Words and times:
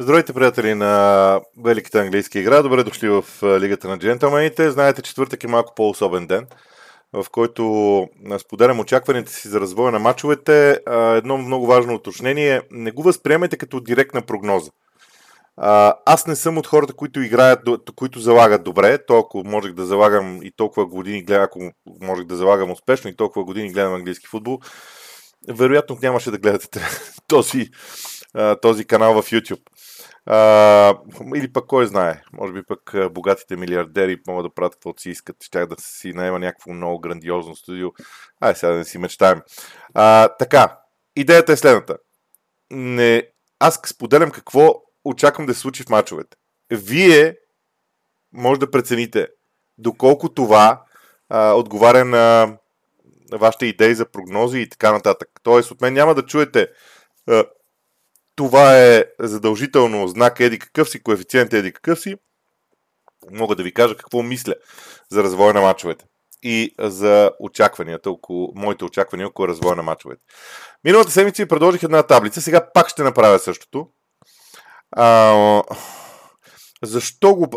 Здравейте, 0.00 0.32
приятели 0.32 0.74
на 0.74 1.40
Великата 1.64 2.00
английска 2.00 2.38
игра. 2.38 2.62
Добре 2.62 2.84
дошли 2.84 3.08
в 3.08 3.24
Лигата 3.42 3.88
на 3.88 3.98
джентълмените. 3.98 4.70
Знаете, 4.70 5.02
четвъртък 5.02 5.44
е 5.44 5.48
малко 5.48 5.74
по-особен 5.74 6.26
ден, 6.26 6.46
в 7.12 7.26
който 7.30 8.08
споделям 8.38 8.80
очакваните 8.80 9.32
си 9.32 9.48
за 9.48 9.60
развоя 9.60 9.92
на 9.92 9.98
мачовете. 9.98 10.80
Едно 10.90 11.38
много 11.38 11.66
важно 11.66 11.94
уточнение. 11.94 12.62
Не 12.70 12.90
го 12.90 13.02
възприемайте 13.02 13.56
като 13.56 13.80
директна 13.80 14.22
прогноза. 14.22 14.70
Аз 16.06 16.26
не 16.26 16.36
съм 16.36 16.58
от 16.58 16.66
хората, 16.66 16.92
които 16.92 17.20
играят, 17.20 17.60
които 17.96 18.20
залагат 18.20 18.64
добре. 18.64 18.98
То, 19.06 19.18
ако 19.18 19.42
можех 19.44 19.72
да 19.72 19.86
залагам 19.86 20.40
и 20.42 20.52
толкова 20.56 20.86
години 20.86 21.24
ако 21.30 21.70
можех 22.00 22.24
да 22.24 22.36
залагам 22.36 22.70
успешно 22.70 23.10
и 23.10 23.16
толкова 23.16 23.44
години 23.44 23.72
гледам 23.72 23.94
английски 23.94 24.26
футбол, 24.26 24.58
вероятно 25.48 25.98
нямаше 26.02 26.30
да 26.30 26.38
гледате 26.38 26.80
този, 27.28 27.70
този 28.62 28.84
канал 28.84 29.22
в 29.22 29.30
YouTube. 29.30 29.60
А, 30.26 30.98
или 31.36 31.52
пък 31.52 31.66
кой 31.66 31.86
знае, 31.86 32.22
може 32.32 32.52
би 32.52 32.62
пък 32.62 32.94
богатите 33.12 33.56
милиардери 33.56 34.20
могат 34.26 34.46
да 34.46 34.54
правят 34.54 34.72
каквото 34.72 35.02
си 35.02 35.10
искат. 35.10 35.36
Щях 35.44 35.66
да 35.66 35.76
си 35.78 36.12
наема 36.12 36.38
някакво 36.38 36.72
много 36.72 37.00
грандиозно 37.00 37.56
студио. 37.56 37.90
Ай, 38.40 38.54
сега 38.54 38.72
да 38.72 38.78
не 38.78 38.84
си 38.84 38.98
мечтаем. 38.98 39.42
А, 39.94 40.28
така, 40.28 40.78
идеята 41.16 41.52
е 41.52 41.56
следната. 41.56 41.96
Не, 42.70 43.28
аз 43.58 43.80
споделям 43.86 44.30
какво 44.30 44.74
очаквам 45.04 45.46
да 45.46 45.54
се 45.54 45.60
случи 45.60 45.82
в 45.82 45.88
мачовете. 45.88 46.36
Вие 46.70 47.36
може 48.32 48.60
да 48.60 48.70
прецените 48.70 49.28
доколко 49.78 50.28
това 50.28 50.82
а, 51.28 51.52
отговаря 51.52 52.04
на 52.04 52.56
вашите 53.32 53.66
идеи 53.66 53.94
за 53.94 54.10
прогнози 54.10 54.60
и 54.60 54.68
така 54.68 54.92
нататък. 54.92 55.28
Тоест, 55.42 55.70
от 55.70 55.80
мен 55.80 55.94
няма 55.94 56.14
да 56.14 56.26
чуете 56.26 56.68
а, 57.28 57.44
това 58.36 58.78
е 58.78 59.04
задължително 59.20 60.08
знак 60.08 60.40
еди 60.40 60.58
какъв 60.58 60.88
си, 60.88 61.02
коефициент 61.02 61.52
еди 61.52 61.72
какъв 61.72 62.00
си. 62.00 62.16
Мога 63.30 63.56
да 63.56 63.62
ви 63.62 63.74
кажа 63.74 63.96
какво 63.96 64.22
мисля 64.22 64.54
за 65.10 65.22
развоя 65.22 65.54
на 65.54 65.60
мачовете 65.60 66.04
и 66.42 66.74
за 66.78 67.30
очакванията, 67.40 68.10
около, 68.10 68.52
моите 68.54 68.84
очаквания 68.84 69.28
около 69.28 69.48
развоя 69.48 69.76
на 69.76 69.82
мачовете. 69.82 70.22
Миналата 70.84 71.10
седмица 71.10 71.42
ви 71.42 71.48
предложих 71.48 71.82
една 71.82 72.02
таблица, 72.02 72.42
сега 72.42 72.72
пак 72.74 72.88
ще 72.88 73.02
направя 73.02 73.38
същото. 73.38 73.88
А, 74.90 75.62
защо 76.82 77.34
го... 77.34 77.48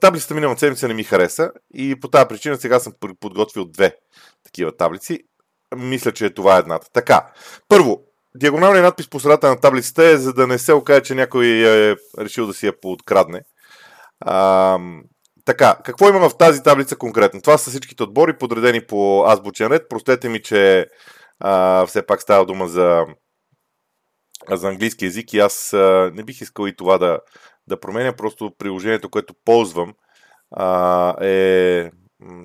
Таблицата 0.00 0.34
миналата 0.34 0.60
седмица 0.60 0.88
не 0.88 0.94
ми 0.94 1.04
хареса 1.04 1.52
и 1.74 2.00
по 2.00 2.08
тази 2.08 2.28
причина 2.28 2.56
сега 2.56 2.80
съм 2.80 2.92
подготвил 3.20 3.64
две 3.64 3.96
такива 4.44 4.76
таблици. 4.76 5.18
Мисля, 5.76 6.12
че 6.12 6.30
това 6.30 6.56
е 6.56 6.58
едната. 6.58 6.86
Така, 6.92 7.32
първо, 7.68 8.04
диагоналният 8.36 8.84
надпис 8.84 9.08
по 9.08 9.20
средата 9.20 9.48
на 9.48 9.60
таблицата 9.60 10.04
е, 10.04 10.16
за 10.16 10.32
да 10.32 10.46
не 10.46 10.58
се 10.58 10.72
окаже, 10.72 11.02
че 11.02 11.14
някой 11.14 11.46
е 11.46 11.96
решил 12.18 12.46
да 12.46 12.54
си 12.54 12.66
я 12.66 12.80
пооткрадне. 12.80 13.40
А, 14.20 14.78
така, 15.44 15.76
какво 15.84 16.08
има 16.08 16.28
в 16.28 16.36
тази 16.38 16.62
таблица 16.62 16.96
конкретно? 16.96 17.42
Това 17.42 17.58
са 17.58 17.70
всичките 17.70 18.02
отбори, 18.02 18.38
подредени 18.38 18.86
по 18.86 19.24
азбучен 19.26 19.66
ред. 19.66 19.88
Простете 19.88 20.28
ми, 20.28 20.42
че 20.42 20.86
а, 21.40 21.86
все 21.86 22.06
пак 22.06 22.22
става 22.22 22.46
дума 22.46 22.68
за, 22.68 23.06
за 24.50 24.68
английски 24.68 25.04
язик 25.04 25.32
и 25.32 25.38
аз 25.38 25.72
а, 25.72 26.10
не 26.14 26.24
бих 26.24 26.40
искал 26.40 26.66
и 26.66 26.76
това 26.76 26.98
да, 26.98 27.18
да 27.66 27.80
променя. 27.80 28.12
Просто 28.12 28.52
приложението, 28.58 29.10
което 29.10 29.34
ползвам 29.44 29.94
а, 30.50 31.14
е 31.26 31.90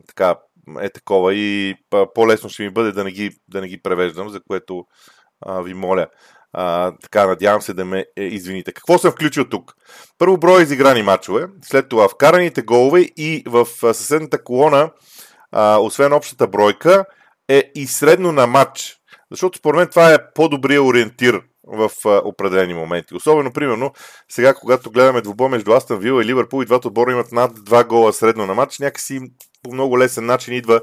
така, 0.08 0.36
е 0.82 0.90
такова 0.90 1.34
и 1.36 1.76
по-лесно 2.14 2.50
ще 2.50 2.64
ми 2.64 2.70
бъде 2.70 2.92
да 2.92 3.04
не 3.04 3.12
ги, 3.12 3.32
да 3.48 3.62
не 3.62 3.68
ги 3.68 3.82
превеждам, 3.82 4.30
за 4.30 4.42
което 4.48 4.86
а, 5.46 5.62
ви 5.62 5.74
моля. 5.74 6.08
А, 6.54 6.92
така, 7.02 7.28
надявам 7.28 7.62
се 7.62 7.74
да 7.74 7.86
ме 7.86 8.06
е, 8.18 8.24
извините. 8.24 8.72
Какво 8.72 8.98
съм 8.98 9.12
включил 9.12 9.46
тук? 9.46 9.74
Първо 10.18 10.38
броя 10.38 10.62
изиграни 10.62 11.04
матчове, 11.04 11.48
след 11.62 11.90
това 11.90 12.10
вкараните 12.10 12.62
голове 12.62 13.02
и 13.02 13.44
в 13.48 13.66
съседната 13.66 14.44
колона, 14.44 14.92
а, 15.52 15.78
освен 15.78 16.14
общата 16.14 16.48
бройка, 16.48 17.06
е 17.50 17.72
и 17.76 17.88
средно 17.88 18.32
на 18.32 18.48
матч. 18.48 18.98
Защото 19.32 19.58
според 19.58 19.78
мен 19.78 19.88
това 19.88 20.14
е 20.14 20.32
по-добрия 20.34 20.84
ориентир 20.84 21.42
в 21.68 21.92
а, 22.06 22.22
определени 22.26 22.74
моменти. 22.74 23.16
Особено, 23.16 23.54
примерно, 23.54 23.92
сега, 24.30 24.54
когато 24.54 24.92
гледаме 24.92 25.22
двубой 25.22 25.50
между 25.50 25.74
Астън 25.74 26.00
Вил 26.00 26.22
и 26.22 26.26
Ливърпул 26.26 26.62
и 26.62 26.66
двата 26.66 26.88
отбора 26.88 27.12
имат 27.12 27.32
над 27.32 27.60
2 27.60 27.88
гола 27.88 28.14
средно 28.14 28.46
на 28.46 28.54
матч, 28.54 28.80
някакси 28.80 29.20
по 29.64 29.74
много 29.74 30.00
лесен 30.00 30.26
начин 30.26 30.54
идва 30.54 30.82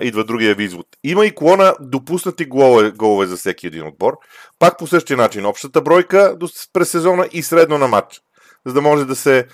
идва 0.00 0.24
другия 0.24 0.54
ви 0.54 0.64
извод. 0.64 0.86
Има 1.04 1.26
и 1.26 1.34
колона 1.34 1.74
допуснати 1.80 2.44
голове, 2.44 2.90
голове 2.90 3.26
за 3.26 3.36
всеки 3.36 3.66
един 3.66 3.86
отбор. 3.86 4.14
Пак 4.58 4.78
по 4.78 4.86
същия 4.86 5.16
начин. 5.16 5.46
Общата 5.46 5.82
бройка 5.82 6.36
през 6.72 6.90
сезона 6.90 7.28
и 7.32 7.42
средно 7.42 7.78
на 7.78 7.88
матч. 7.88 8.20
За 8.66 8.74
да 8.74 8.80
може 8.80 9.04
да 9.04 9.16
се 9.16 9.46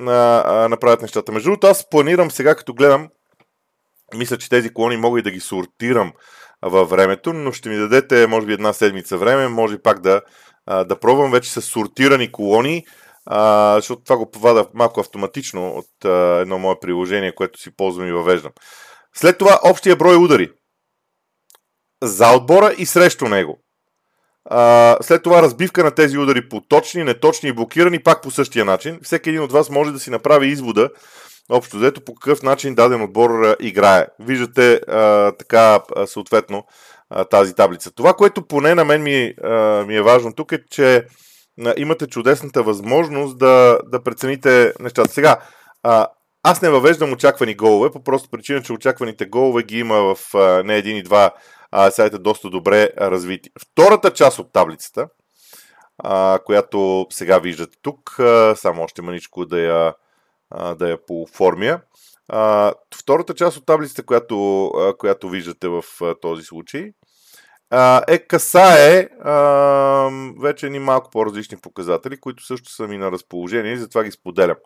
а, 0.00 0.42
а, 0.46 0.68
направят 0.68 1.02
нещата. 1.02 1.32
Между 1.32 1.46
другото, 1.46 1.66
аз 1.66 1.90
планирам 1.90 2.30
сега, 2.30 2.54
като 2.54 2.74
гледам, 2.74 3.08
мисля, 4.14 4.38
че 4.38 4.48
тези 4.48 4.70
колони 4.70 4.96
мога 4.96 5.18
и 5.18 5.22
да 5.22 5.30
ги 5.30 5.40
сортирам 5.40 6.12
във 6.62 6.90
времето, 6.90 7.32
но 7.32 7.52
ще 7.52 7.68
ми 7.68 7.76
дадете, 7.76 8.26
може 8.26 8.46
би, 8.46 8.52
една 8.52 8.72
седмица 8.72 9.18
време, 9.18 9.48
може 9.48 9.78
пак 9.78 10.00
да, 10.00 10.20
а, 10.66 10.84
да 10.84 11.00
пробвам 11.00 11.30
вече 11.30 11.50
с 11.50 11.62
сортирани 11.62 12.32
колони, 12.32 12.84
а, 13.26 13.74
защото 13.76 14.02
това 14.02 14.16
го 14.16 14.30
повада 14.30 14.66
малко 14.74 15.00
автоматично 15.00 15.68
от 15.68 16.04
а, 16.04 16.38
едно 16.40 16.58
мое 16.58 16.74
приложение, 16.80 17.34
което 17.34 17.60
си 17.60 17.76
ползвам 17.76 18.08
и 18.08 18.12
въвеждам. 18.12 18.52
След 19.16 19.38
това 19.38 19.60
общия 19.64 19.96
брой 19.96 20.16
удари. 20.16 20.50
За 22.02 22.30
отбора 22.30 22.74
и 22.78 22.86
срещу 22.86 23.28
него. 23.28 23.58
А, 24.44 24.96
след 25.02 25.22
това 25.22 25.42
разбивка 25.42 25.84
на 25.84 25.90
тези 25.90 26.18
удари 26.18 26.48
по 26.48 26.60
точни, 26.60 27.04
неточни 27.04 27.48
и 27.48 27.52
блокирани, 27.52 28.02
пак 28.02 28.22
по 28.22 28.30
същия 28.30 28.64
начин. 28.64 28.98
Всеки 29.02 29.28
един 29.28 29.42
от 29.42 29.52
вас 29.52 29.70
може 29.70 29.92
да 29.92 29.98
си 29.98 30.10
направи 30.10 30.48
извода, 30.48 30.90
общо 31.50 31.76
взето, 31.76 32.00
по 32.00 32.14
какъв 32.14 32.42
начин 32.42 32.74
даден 32.74 33.02
отбор 33.02 33.30
а, 33.30 33.56
играе. 33.60 34.06
Виждате 34.20 34.74
а, 34.88 35.32
така, 35.32 35.80
а, 35.96 36.06
съответно, 36.06 36.64
а, 37.10 37.24
тази 37.24 37.54
таблица. 37.54 37.90
Това, 37.90 38.12
което 38.12 38.46
поне 38.46 38.74
на 38.74 38.84
мен 38.84 39.02
ми, 39.02 39.34
а, 39.44 39.84
ми 39.86 39.96
е 39.96 40.02
важно 40.02 40.32
тук 40.32 40.52
е, 40.52 40.58
че 40.70 41.06
а, 41.64 41.74
имате 41.76 42.06
чудесната 42.06 42.62
възможност 42.62 43.38
да, 43.38 43.78
да 43.86 44.02
прецените 44.02 44.72
нещата. 44.80 45.12
Сега, 45.12 45.36
а, 45.82 46.06
аз 46.46 46.62
не 46.62 46.70
въвеждам 46.70 47.12
очаквани 47.12 47.54
голове, 47.54 47.90
по 47.90 48.04
просто 48.04 48.30
причина, 48.30 48.62
че 48.62 48.72
очакваните 48.72 49.26
голове 49.26 49.62
ги 49.62 49.78
има 49.78 50.14
в 50.14 50.34
не 50.64 50.76
един 50.76 50.96
и 50.96 51.02
два 51.02 51.30
сайта 51.90 52.18
доста 52.18 52.50
добре 52.50 52.88
развити. 52.98 53.50
Втората 53.62 54.12
част 54.12 54.38
от 54.38 54.52
таблицата, 54.52 55.08
която 56.44 57.06
сега 57.10 57.38
виждате 57.38 57.78
тук, 57.82 58.16
само 58.54 58.82
още 58.82 59.02
маничко 59.02 59.46
да 59.46 59.60
я, 59.60 59.94
да 60.74 60.88
я 60.88 61.06
пооформя. 61.06 61.80
Втората 62.96 63.34
част 63.34 63.56
от 63.56 63.66
таблицата, 63.66 64.02
която, 64.02 64.70
която 64.98 65.28
виждате 65.28 65.68
в 65.68 65.82
този 66.22 66.42
случай, 66.42 66.92
е 68.08 68.18
касае 68.18 69.08
вече 70.42 70.70
ни 70.70 70.78
малко 70.78 71.10
по-различни 71.10 71.56
показатели, 71.56 72.20
които 72.20 72.46
също 72.46 72.70
са 72.70 72.88
ми 72.88 72.98
на 72.98 73.12
разположение 73.12 73.72
и 73.72 73.78
затова 73.78 74.04
ги 74.04 74.10
споделям. 74.10 74.56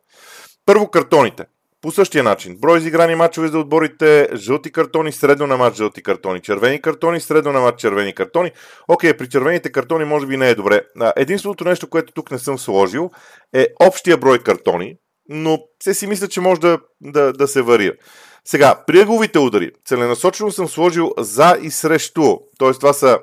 Първо 0.67 0.91
картоните. 0.91 1.47
По 1.81 1.91
същия 1.91 2.25
начин. 2.25 2.57
Брой 2.59 2.79
изиграни 2.79 3.15
матчове 3.15 3.49
за 3.49 3.59
отборите, 3.59 4.29
жълти 4.35 4.73
картони, 4.73 5.13
средно 5.13 5.47
на 5.47 5.57
матч 5.57 5.77
жълти 5.77 6.03
картони, 6.03 6.41
червени 6.41 6.83
картони, 6.83 7.21
средно 7.21 7.53
на 7.53 7.61
матч 7.61 7.81
червени 7.81 8.15
картони. 8.15 8.51
Окей, 8.89 9.17
при 9.17 9.29
червените 9.29 9.73
картони 9.73 10.05
може 10.05 10.27
би 10.27 10.37
не 10.37 10.51
е 10.51 10.55
добре. 10.55 10.83
Единственото 11.17 11.65
нещо, 11.65 11.91
което 11.91 12.13
тук 12.13 12.31
не 12.31 12.39
съм 12.39 12.59
сложил 12.59 13.11
е 13.55 13.67
общия 13.81 14.17
брой 14.17 14.39
картони, 14.39 14.97
но 15.29 15.59
се 15.83 15.95
си 15.95 16.07
мисля, 16.07 16.29
че 16.29 16.41
може 16.41 16.61
да, 16.61 16.79
да, 17.01 17.33
да 17.33 17.49
се 17.49 17.63
варира. 17.63 17.95
Сега, 18.45 18.85
при 18.87 19.01
ъгловите 19.01 19.39
удари, 19.39 19.71
целенасочено 19.85 20.51
съм 20.51 20.69
сложил 20.69 21.13
за 21.19 21.59
и 21.63 21.71
срещу. 21.71 22.37
Т.е. 22.59 22.73
това 22.73 22.93
са 22.93 23.19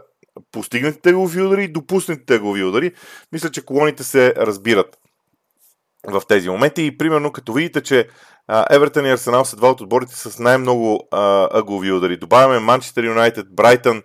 постигнатите 0.52 1.10
ъглови 1.10 1.42
удари 1.42 1.64
и 1.64 1.72
допуснатите 1.72 2.36
ъглови 2.36 2.64
удари. 2.64 2.92
Мисля, 3.32 3.52
че 3.52 3.66
колоните 3.66 4.04
се 4.04 4.34
разбират 4.38 4.98
в 6.08 6.22
тези 6.28 6.50
моменти. 6.50 6.86
И 6.86 6.98
примерно, 6.98 7.32
като 7.32 7.54
видите, 7.54 7.82
че 7.82 8.08
Евертън 8.70 9.06
и 9.06 9.12
Арсенал 9.12 9.46
са 9.46 9.56
два 9.56 9.70
от 9.70 9.82
отборите 9.82 10.16
с 10.16 10.40
най-много 10.40 11.08
ъглови 11.54 11.92
удари. 11.92 12.18
Добавяме 12.18 12.60
Манчестър 12.60 13.04
Юнайтед, 13.04 13.48
Брайтън, 13.56 14.02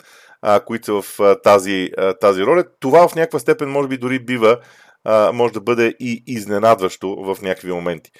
които 0.66 0.86
са 0.86 0.92
в 1.02 1.20
а, 1.20 1.40
тази, 1.40 1.90
а, 1.98 2.14
тази 2.14 2.42
роля. 2.42 2.64
Това 2.80 3.08
в 3.08 3.14
някаква 3.14 3.38
степен 3.38 3.70
може 3.70 3.88
би 3.88 3.98
дори 3.98 4.18
бива, 4.18 4.58
а, 5.04 5.32
може 5.32 5.52
да 5.52 5.60
бъде 5.60 5.94
и 6.00 6.22
изненадващо 6.26 7.16
в 7.16 7.42
някакви 7.42 7.72
моменти. 7.72 8.10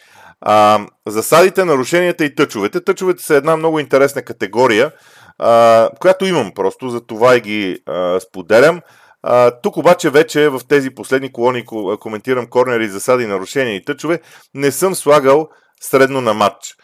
А, 0.40 0.86
засадите, 1.06 1.64
нарушенията 1.64 2.24
и 2.24 2.34
тъчовете. 2.34 2.84
Тъчовете 2.84 3.22
са 3.22 3.34
една 3.34 3.56
много 3.56 3.80
интересна 3.80 4.22
категория, 4.22 4.92
а, 5.38 5.88
която 6.00 6.26
имам 6.26 6.52
просто, 6.54 6.88
за 6.88 7.06
това 7.06 7.36
и 7.36 7.40
ги 7.40 7.78
а, 7.86 8.20
споделям. 8.20 8.80
А, 9.22 9.60
тук 9.60 9.76
обаче 9.76 10.10
вече 10.10 10.48
в 10.48 10.60
тези 10.68 10.90
последни 10.90 11.32
колони 11.32 11.64
коментирам 12.00 12.46
корнери, 12.46 12.88
засади, 12.88 13.26
нарушения 13.26 13.76
и 13.76 13.84
тъчове. 13.84 14.20
Не 14.54 14.72
съм 14.72 14.94
слагал 14.94 15.48
средно 15.80 16.20
на 16.20 16.34
матч. 16.34 16.74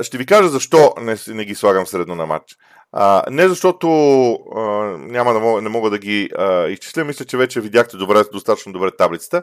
Ще 0.00 0.18
ви 0.18 0.26
кажа 0.26 0.48
защо 0.48 0.94
не, 1.00 1.16
не 1.28 1.44
ги 1.44 1.54
слагам 1.54 1.86
средно 1.86 2.14
на 2.14 2.26
матч. 2.26 2.56
А, 2.92 3.22
не 3.30 3.48
защото 3.48 3.88
а, 4.56 4.60
няма 4.98 5.32
да 5.32 5.40
мога, 5.40 5.62
не 5.62 5.68
мога 5.68 5.90
да 5.90 5.98
ги 5.98 6.30
а, 6.38 6.66
изчисля, 6.66 7.04
мисля, 7.04 7.24
че 7.24 7.36
вече 7.36 7.60
видяхте 7.60 7.96
добре, 7.96 8.22
достатъчно 8.32 8.72
добре 8.72 8.90
таблицата. 8.98 9.42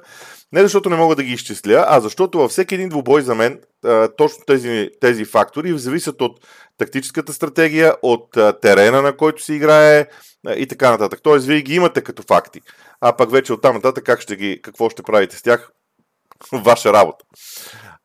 Не 0.51 0.61
защото 0.61 0.89
не 0.89 0.95
мога 0.95 1.15
да 1.15 1.23
ги 1.23 1.33
изчисля, 1.33 1.85
а 1.87 1.99
защото 1.99 2.37
във 2.37 2.51
всеки 2.51 2.75
един 2.75 2.89
двубой 2.89 3.21
за 3.21 3.35
мен 3.35 3.59
а, 3.85 4.07
точно 4.17 4.43
тези, 4.47 4.89
тези 5.01 5.25
фактори 5.25 5.77
зависят 5.77 6.21
от 6.21 6.39
тактическата 6.77 7.33
стратегия, 7.33 7.95
от 8.01 8.37
а, 8.37 8.59
терена, 8.59 9.01
на 9.01 9.17
който 9.17 9.43
се 9.43 9.53
играе 9.53 10.07
а, 10.47 10.53
и 10.53 10.67
така 10.67 10.91
нататък. 10.91 11.19
Тоест, 11.23 11.45
вие 11.45 11.61
ги 11.61 11.75
имате 11.75 12.01
като 12.01 12.23
факти. 12.23 12.61
А 13.01 13.15
пък 13.15 13.31
вече 13.31 13.53
оттам 13.53 13.75
нататък 13.75 14.03
как 14.03 14.21
ще 14.21 14.35
ги, 14.35 14.59
какво 14.61 14.89
ще 14.89 15.03
правите 15.03 15.37
с 15.37 15.41
тях, 15.41 15.71
ваша 16.53 16.93
работа. 16.93 17.25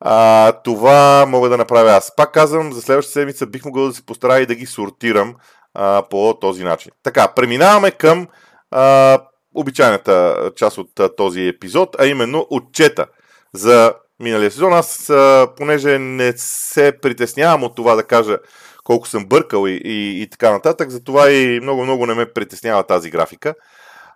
А, 0.00 0.52
това 0.52 1.26
мога 1.26 1.48
да 1.48 1.56
направя 1.56 1.90
аз. 1.90 2.16
Пак 2.16 2.32
казвам, 2.32 2.72
за 2.72 2.82
следващата 2.82 3.12
седмица 3.12 3.46
бих 3.46 3.64
могъл 3.64 3.86
да 3.86 3.94
се 3.94 4.06
постарая 4.06 4.42
и 4.42 4.46
да 4.46 4.54
ги 4.54 4.66
сортирам 4.66 5.34
а, 5.74 6.02
по 6.10 6.38
този 6.40 6.64
начин. 6.64 6.92
Така, 7.02 7.28
преминаваме 7.28 7.90
към 7.90 8.26
а, 8.70 9.18
обичайната 9.54 10.50
част 10.56 10.78
от 10.78 11.00
а, 11.00 11.14
този 11.16 11.46
епизод, 11.46 11.96
а 11.98 12.06
именно 12.06 12.46
отчета 12.50 13.06
за 13.52 13.94
миналия 14.20 14.50
сезон. 14.50 14.72
Аз, 14.72 15.10
а, 15.10 15.48
понеже 15.56 15.98
не 15.98 16.32
се 16.36 16.92
притеснявам 17.02 17.64
от 17.64 17.76
това 17.76 17.94
да 17.94 18.02
кажа 18.02 18.38
колко 18.84 19.08
съм 19.08 19.26
бъркал 19.26 19.66
и, 19.66 19.80
и, 19.84 20.22
и 20.22 20.30
така 20.30 20.50
нататък, 20.50 20.90
затова 20.90 21.30
и 21.30 21.60
много-много 21.60 22.06
не 22.06 22.14
ме 22.14 22.32
притеснява 22.32 22.82
тази 22.82 23.10
графика. 23.10 23.54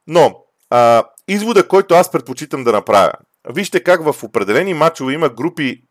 Но, 0.07 0.45
а, 0.71 1.05
извода, 1.29 1.69
който 1.69 1.95
аз 1.95 2.11
предпочитам 2.11 2.65
да 2.65 2.73
направя, 2.73 3.13
Вижте 3.49 3.83
как 3.83 4.05
в 4.05 4.25
определени 4.25 4.75
матчове 4.75 5.13
има 5.13 5.29
групи, 5.29 5.83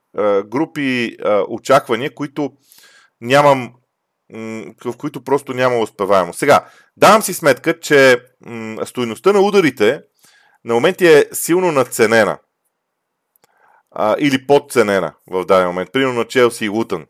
групи 0.45 1.17
очаквания, 1.50 2.15
които 2.15 2.51
нямам 3.21 3.73
в 4.85 4.97
които 4.97 5.23
просто 5.23 5.53
няма 5.53 5.77
успеваемо. 5.77 6.33
Сега, 6.33 6.65
давам 6.97 7.21
си 7.21 7.33
сметка, 7.33 7.79
че 7.79 8.17
стоеността 8.85 9.33
на 9.33 9.39
ударите 9.39 10.01
на 10.65 10.73
моменти 10.73 11.07
е 11.07 11.25
силно 11.33 11.71
надценена. 11.71 12.38
А, 13.95 14.15
или 14.19 14.47
подценена 14.47 15.13
в 15.31 15.45
даден 15.45 15.67
момент. 15.67 15.89
Примерно 15.94 16.13
на 16.13 16.25
Челси 16.25 16.65
и 16.65 16.69
Лутън. 16.69 17.05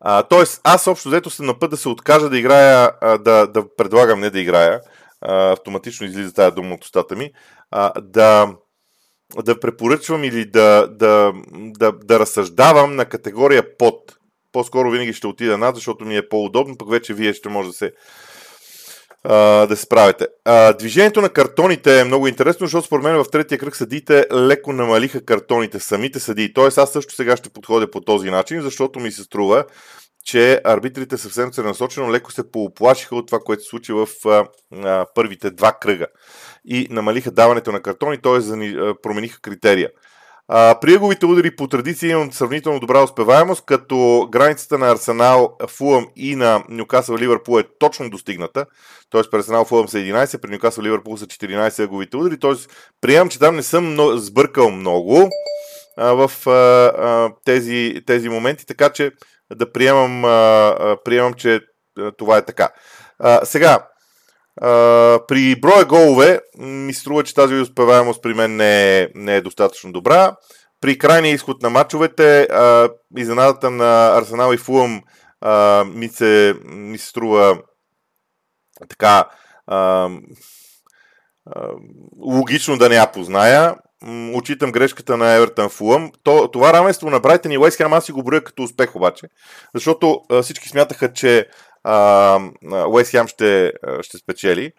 А, 0.00 0.22
тоест, 0.22 0.60
аз 0.64 0.86
общо 0.86 1.08
взето 1.08 1.30
съм 1.30 1.46
на 1.46 1.58
път 1.58 1.70
да 1.70 1.76
се 1.76 1.88
откажа 1.88 2.28
да 2.28 2.38
играя, 2.38 2.90
а, 3.00 3.18
да, 3.18 3.46
да 3.46 3.76
предлагам 3.76 4.20
не 4.20 4.30
да 4.30 4.40
играя, 4.40 4.80
автоматично 5.20 6.06
излиза 6.06 6.32
тази 6.32 6.54
дума 6.54 6.74
от 6.74 6.84
устата 6.84 7.16
ми, 7.16 7.30
а, 7.70 8.00
да, 8.00 8.54
да 9.44 9.60
препоръчвам 9.60 10.24
или 10.24 10.44
да, 10.44 10.88
да, 10.90 11.32
да, 11.52 11.92
да 11.92 12.18
разсъждавам 12.18 12.96
на 12.96 13.04
категория 13.04 13.76
под. 13.78 14.16
По-скоро 14.52 14.90
винаги 14.90 15.12
ще 15.12 15.26
отида 15.26 15.58
над, 15.58 15.74
защото 15.74 16.04
ми 16.04 16.16
е 16.16 16.28
по-удобно, 16.28 16.76
пък 16.78 16.90
вече 16.90 17.14
вие 17.14 17.34
ще 17.34 17.48
може 17.48 17.68
да 17.68 17.74
се 17.74 17.92
да 19.24 19.76
се 19.76 19.82
справите. 19.82 20.26
Движението 20.78 21.20
на 21.20 21.28
картоните 21.28 22.00
е 22.00 22.04
много 22.04 22.28
интересно, 22.28 22.66
защото 22.66 22.86
според 22.86 23.04
мен 23.04 23.16
в 23.16 23.30
третия 23.32 23.58
кръг 23.58 23.76
съдиите 23.76 24.26
леко 24.32 24.72
намалиха 24.72 25.24
картоните, 25.24 25.80
самите 25.80 26.20
съдии. 26.20 26.52
Тоест 26.52 26.78
аз 26.78 26.92
също 26.92 27.14
сега 27.14 27.36
ще 27.36 27.50
подходя 27.50 27.90
по 27.90 28.00
този 28.00 28.30
начин, 28.30 28.62
защото 28.62 29.00
ми 29.00 29.12
се 29.12 29.22
струва, 29.22 29.64
че 30.24 30.60
арбитрите 30.64 31.18
съвсем 31.18 31.52
целенасочено 31.52 32.12
леко 32.12 32.32
се 32.32 32.50
пооплашиха 32.50 33.16
от 33.16 33.26
това, 33.26 33.38
което 33.38 33.62
се 33.62 33.68
случи 33.68 33.92
в 33.92 34.08
а, 34.26 34.44
а, 34.84 35.06
първите 35.14 35.50
два 35.50 35.72
кръга 35.72 36.06
и 36.64 36.86
намалиха 36.90 37.30
даването 37.30 37.72
на 37.72 37.80
картони, 37.80 38.18
т.е. 38.18 38.40
промениха 39.02 39.40
критерия. 39.40 39.90
А, 40.52 40.80
при 40.80 40.94
еговите 40.94 41.26
удари 41.26 41.56
по 41.56 41.68
традиция 41.68 42.10
имам 42.10 42.32
сравнително 42.32 42.80
добра 42.80 43.02
успеваемост, 43.02 43.64
като 43.66 44.28
границата 44.32 44.78
на 44.78 44.90
Арсенал, 44.92 45.56
Фулъм 45.68 46.06
и 46.16 46.36
на 46.36 46.64
Нюкасъл 46.68 47.16
Ливърпул 47.16 47.60
е 47.60 47.64
точно 47.78 48.10
достигната. 48.10 48.66
Т.е. 49.10 49.22
при 49.30 49.38
Арсенал 49.38 49.64
Фулъм 49.64 49.88
са 49.88 49.98
11, 49.98 50.40
при 50.40 50.50
Нюкасъл 50.50 50.84
Ливърпул 50.84 51.16
са 51.16 51.26
14 51.26 51.82
еговите 51.82 52.16
удари. 52.16 52.38
Т.е. 52.38 52.52
приемам, 53.00 53.28
че 53.28 53.38
там 53.38 53.56
не 53.56 53.62
съм 53.62 53.96
сбъркал 54.18 54.70
много 54.70 55.30
а, 55.96 56.12
в 56.12 56.46
а, 56.46 56.50
а, 56.50 57.30
тези, 57.44 58.02
тези 58.06 58.28
моменти, 58.28 58.66
така 58.66 58.90
че 58.90 59.12
да 59.54 59.72
приемам, 59.72 60.24
а, 60.24 60.96
приемам 61.04 61.34
че 61.34 61.60
а, 61.98 62.12
това 62.12 62.36
е 62.36 62.44
така. 62.44 62.68
А, 63.18 63.44
сега, 63.44 63.88
а, 64.60 64.68
при 65.28 65.60
броя 65.60 65.84
голове 65.84 66.40
ми 66.58 66.94
струва, 66.94 67.24
че 67.24 67.34
тази 67.34 67.54
успеваемост 67.54 68.22
при 68.22 68.34
мен 68.34 68.56
не 68.56 69.00
е, 69.00 69.08
не 69.14 69.36
е 69.36 69.40
достатъчно 69.40 69.92
добра. 69.92 70.36
При 70.80 70.98
крайния 70.98 71.34
изход 71.34 71.62
на 71.62 71.70
матчовете, 71.70 72.42
а, 72.42 72.88
изненадата 73.16 73.70
на 73.70 74.18
Арсенал 74.18 74.52
и 74.52 74.56
Фулъм 74.56 75.02
а, 75.40 75.84
ми, 75.84 76.08
се, 76.08 76.54
ми 76.64 76.98
се 76.98 77.06
струва 77.06 77.58
така 78.88 79.28
а, 79.66 80.08
а, 81.46 81.68
логично 82.20 82.78
да 82.78 82.88
не 82.88 82.94
я 82.94 83.12
позная. 83.12 83.74
Учитам 84.34 84.72
грешката 84.72 85.16
на 85.16 85.34
Евертън 85.34 85.68
Фулъм. 85.68 86.12
То, 86.22 86.48
това 86.50 86.72
равенство 86.72 87.10
на 87.10 87.20
Брайтън 87.20 87.52
и 87.52 87.58
Уест 87.58 87.76
Хем 87.76 87.92
аз 87.92 88.04
си 88.04 88.12
го 88.12 88.22
броя 88.22 88.44
като 88.44 88.62
успех 88.62 88.96
обаче, 88.96 89.26
защото 89.74 90.20
а, 90.30 90.42
всички 90.42 90.68
смятаха, 90.68 91.12
че 91.12 91.46
Уест 92.88 93.10
Хем 93.10 93.26
ще, 93.28 93.72
ще 94.02 94.18
спечели. 94.18 94.72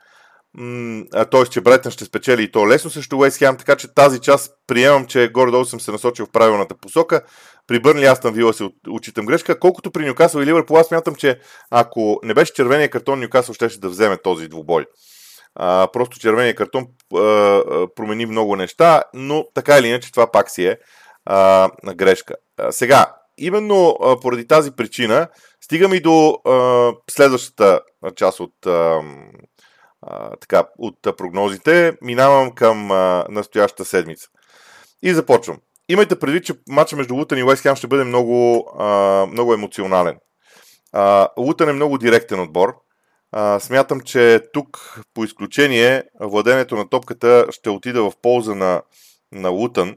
Т.е. 1.31 1.45
че 1.45 1.61
Брайтън 1.61 1.91
ще 1.91 2.05
спечели 2.05 2.43
и 2.43 2.51
то 2.51 2.67
лесно 2.67 2.89
срещу 2.89 3.17
Уест 3.17 3.37
Хем, 3.37 3.57
така 3.57 3.75
че 3.75 3.93
тази 3.95 4.19
част 4.19 4.51
приемам, 4.67 5.05
че 5.05 5.27
горе-долу 5.27 5.65
съм 5.65 5.79
се 5.79 5.91
насочил 5.91 6.25
в 6.25 6.31
правилната 6.31 6.75
посока. 6.77 7.21
При 7.67 7.79
Бърнли 7.79 8.05
Астън 8.05 8.33
Вила 8.33 8.53
се 8.53 8.69
учитам 8.89 9.25
грешка, 9.25 9.59
колкото 9.59 9.91
при 9.91 10.05
Нюкасъл 10.05 10.41
и 10.41 10.45
Ливърпул, 10.45 10.77
аз 10.77 10.87
смятам, 10.87 11.15
че 11.15 11.39
ако 11.69 12.19
не 12.23 12.33
беше 12.33 12.53
червения 12.53 12.89
картон, 12.89 13.19
Нюкасъл 13.19 13.55
ще, 13.55 13.69
ще 13.69 13.79
да 13.79 13.89
вземе 13.89 14.17
този 14.17 14.47
двубой. 14.47 14.85
А, 15.55 15.87
просто 15.93 16.19
червения 16.19 16.55
картон 16.55 16.87
а, 17.13 17.19
а, 17.19 17.87
промени 17.95 18.25
много 18.25 18.55
неща, 18.55 19.03
но 19.13 19.45
така 19.53 19.77
или 19.77 19.87
иначе 19.87 20.11
това 20.11 20.31
пак 20.31 20.49
си 20.49 20.65
е 20.65 20.77
а, 21.25 21.69
грешка. 21.95 22.35
А, 22.57 22.71
сега, 22.71 23.15
именно 23.37 23.97
а, 24.03 24.19
поради 24.19 24.47
тази 24.47 24.71
причина, 24.71 25.27
стигаме 25.63 25.95
и 25.95 26.01
до 26.01 26.29
а, 26.45 26.91
следващата 27.11 27.79
част 28.15 28.39
от, 28.39 28.65
а, 28.65 29.01
а, 30.01 30.35
така, 30.35 30.63
от 30.77 31.17
прогнозите. 31.17 31.93
Минавам 32.01 32.51
към 32.51 32.91
а, 32.91 33.25
настоящата 33.29 33.85
седмица. 33.85 34.27
И 35.03 35.13
започвам. 35.13 35.57
Имайте 35.89 36.19
предвид, 36.19 36.45
че 36.45 36.53
матча 36.69 36.95
между 36.95 37.15
Лутън 37.15 37.37
и 37.37 37.43
Уест 37.43 37.61
Хем 37.61 37.75
ще 37.75 37.87
бъде 37.87 38.03
много, 38.03 38.69
а, 38.79 38.85
много 39.31 39.53
емоционален. 39.53 40.17
А, 40.93 41.27
Лутън 41.37 41.69
е 41.69 41.73
много 41.73 41.97
директен 41.97 42.39
отбор. 42.39 42.75
А, 43.31 43.59
смятам, 43.59 44.01
че 44.01 44.41
тук 44.53 44.99
по 45.13 45.23
изключение 45.23 46.03
владението 46.19 46.75
на 46.75 46.89
топката 46.89 47.45
ще 47.51 47.69
отида 47.69 48.03
в 48.03 48.13
полза 48.21 48.55
на, 48.55 48.81
на 49.31 49.49
Лутън, 49.49 49.95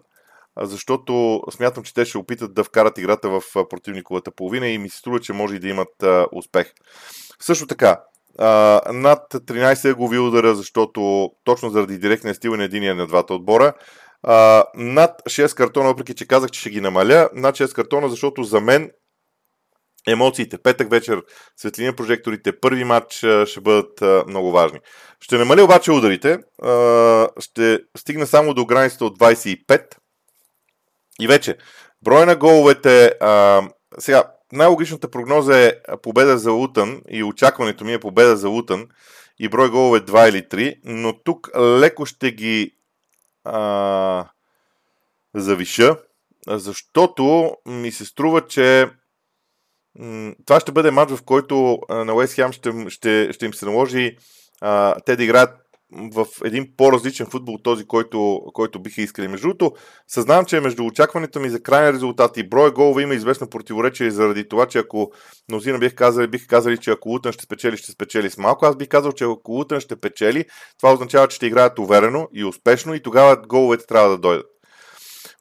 защото 0.60 1.42
смятам, 1.50 1.84
че 1.84 1.94
те 1.94 2.04
ще 2.04 2.18
опитат 2.18 2.54
да 2.54 2.64
вкарат 2.64 2.98
играта 2.98 3.28
в 3.28 3.42
противниковата 3.70 4.30
половина 4.30 4.68
и 4.68 4.78
ми 4.78 4.88
се 4.88 4.98
струва, 4.98 5.20
че 5.20 5.32
може 5.32 5.56
и 5.56 5.58
да 5.58 5.68
имат 5.68 6.02
а, 6.02 6.26
успех. 6.32 6.72
Също 7.40 7.66
така, 7.66 8.00
а, 8.38 8.80
над 8.92 9.34
13 9.34 9.90
ъгови 9.90 10.18
удара, 10.18 10.54
защото 10.54 11.30
точно 11.44 11.70
заради 11.70 11.98
директния 11.98 12.34
стил 12.34 12.56
на 12.56 12.64
единия 12.64 12.94
на 12.94 13.06
двата 13.06 13.34
отбора. 13.34 13.72
А, 14.22 14.64
над 14.74 15.22
6 15.22 15.56
картона, 15.56 15.88
въпреки 15.88 16.14
че 16.14 16.26
казах, 16.26 16.50
че 16.50 16.60
ще 16.60 16.70
ги 16.70 16.80
намаля, 16.80 17.28
над 17.34 17.56
6 17.56 17.74
картона, 17.74 18.08
защото 18.08 18.42
за 18.42 18.60
мен 18.60 18.90
емоциите, 20.06 20.58
петък 20.58 20.90
вечер, 20.90 21.22
светлина 21.56 21.92
прожекторите, 21.92 22.60
първи 22.60 22.84
матч 22.84 23.14
ще 23.46 23.60
бъдат 23.60 24.26
много 24.28 24.52
важни. 24.52 24.78
Ще 25.20 25.38
намаля 25.38 25.64
обаче 25.64 25.92
ударите, 25.92 26.38
ще 27.40 27.80
стигна 27.96 28.26
само 28.26 28.54
до 28.54 28.66
границата 28.66 29.04
от 29.04 29.18
25 29.18 29.82
и 31.20 31.26
вече 31.26 31.56
броя 32.02 32.26
на 32.26 32.36
головете, 32.36 33.12
сега 33.98 34.24
най-логичната 34.52 35.10
прогноза 35.10 35.60
е 35.60 35.72
победа 36.02 36.38
за 36.38 36.50
Лутън 36.50 37.00
и 37.10 37.24
очакването 37.24 37.84
ми 37.84 37.92
е 37.92 38.00
победа 38.00 38.36
за 38.36 38.48
Лутън 38.48 38.86
и 39.38 39.48
брой 39.48 39.70
голове 39.70 40.00
2 40.00 40.28
или 40.28 40.42
3, 40.42 40.74
но 40.84 41.22
тук 41.24 41.50
леко 41.58 42.06
ще 42.06 42.32
ги 42.32 42.70
а, 43.44 44.28
завиша, 45.34 45.96
защото 46.48 47.56
ми 47.66 47.92
се 47.92 48.04
струва, 48.04 48.46
че 48.46 48.90
това 50.46 50.60
ще 50.60 50.72
бъде 50.72 50.90
матч, 50.90 51.12
в 51.12 51.22
който 51.22 51.78
на 51.90 52.14
Уест 52.14 52.34
Хем 52.34 52.52
ще, 52.52 52.72
ще, 52.88 53.32
ще 53.32 53.46
им 53.46 53.54
се 53.54 53.66
наложи 53.66 54.16
а, 54.60 54.94
те 55.06 55.16
да 55.16 55.24
играят 55.24 55.50
в 55.92 56.26
един 56.44 56.68
по-различен 56.76 57.26
футбол 57.26 57.54
от 57.54 57.62
този, 57.62 57.86
който, 57.86 58.40
който 58.52 58.82
биха 58.82 59.02
искали. 59.02 59.28
Между 59.28 59.48
другото, 59.48 59.72
съзнавам, 60.08 60.44
че 60.44 60.60
между 60.60 60.84
очакването 60.84 61.40
ми 61.40 61.50
за 61.50 61.62
крайни 61.62 61.92
резултати 61.92 62.40
и 62.40 62.48
броя 62.48 62.70
голове 62.70 63.02
има 63.02 63.14
известно 63.14 63.50
противоречие 63.50 64.10
заради 64.10 64.48
това, 64.48 64.66
че 64.66 64.78
ако 64.78 65.12
мнозина 65.48 65.78
бих 65.78 65.94
казали, 65.94 66.26
бих 66.26 66.46
казали, 66.46 66.78
че 66.78 66.90
ако 66.90 67.08
Лутън 67.08 67.32
ще 67.32 67.44
спечели, 67.44 67.76
ще 67.76 67.92
спечели 67.92 68.30
с 68.30 68.38
малко. 68.38 68.66
Аз 68.66 68.76
бих 68.76 68.88
казал, 68.88 69.12
че 69.12 69.24
ако 69.24 69.52
Лутън 69.52 69.80
ще 69.80 69.96
печели, 69.96 70.44
това 70.78 70.92
означава, 70.92 71.28
че 71.28 71.36
ще 71.36 71.46
играят 71.46 71.78
уверено 71.78 72.28
и 72.32 72.44
успешно 72.44 72.94
и 72.94 73.02
тогава 73.02 73.36
головете 73.36 73.86
трябва 73.86 74.08
да 74.08 74.18
дойдат. 74.18 74.46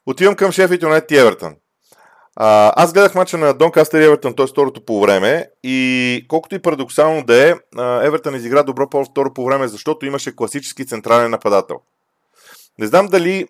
Отивам 0.06 0.36
към 0.36 0.52
шеф 0.52 0.70
Юнайт 0.82 1.10
и 1.10 1.16
Евертън. 1.16 1.54
А, 2.36 2.72
аз 2.76 2.92
гледах 2.92 3.14
мача 3.14 3.38
на 3.38 3.54
Донкастер 3.54 4.00
и 4.00 4.04
Евертън, 4.04 4.36
т.е. 4.36 4.46
второто 4.46 4.84
по 4.84 5.00
време 5.00 5.50
и 5.62 6.24
колкото 6.28 6.54
и 6.54 6.62
парадоксално 6.62 7.24
да 7.24 7.50
е, 7.50 7.54
Евертън 8.06 8.34
изигра 8.34 8.62
добро 8.62 8.90
по 8.90 9.04
второ 9.04 9.34
по 9.34 9.44
време, 9.44 9.68
защото 9.68 10.06
имаше 10.06 10.36
класически 10.36 10.86
централен 10.86 11.30
нападател. 11.30 11.80
Не 12.78 12.86
знам 12.86 13.06
дали 13.06 13.48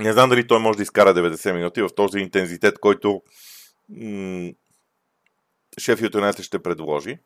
не 0.00 0.12
знам 0.12 0.28
дали 0.28 0.46
той 0.46 0.58
може 0.58 0.76
да 0.76 0.82
изкара 0.82 1.14
90 1.14 1.52
минути 1.52 1.82
в 1.82 1.88
този 1.96 2.18
интензитет, 2.18 2.78
който 2.78 3.22
м- 3.88 4.50
Шеф 5.78 6.02
Юнайтед 6.02 6.44
ще 6.44 6.62
предложи. 6.62 7.18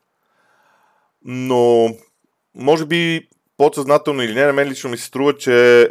Но 1.25 1.89
може 2.55 2.85
би 2.85 3.27
подсъзнателно 3.57 4.23
или 4.23 4.33
не, 4.33 4.45
на 4.45 4.53
мен 4.53 4.69
лично 4.69 4.89
ми 4.89 4.97
се 4.97 5.05
струва, 5.05 5.37
че 5.37 5.81
е, 5.81 5.87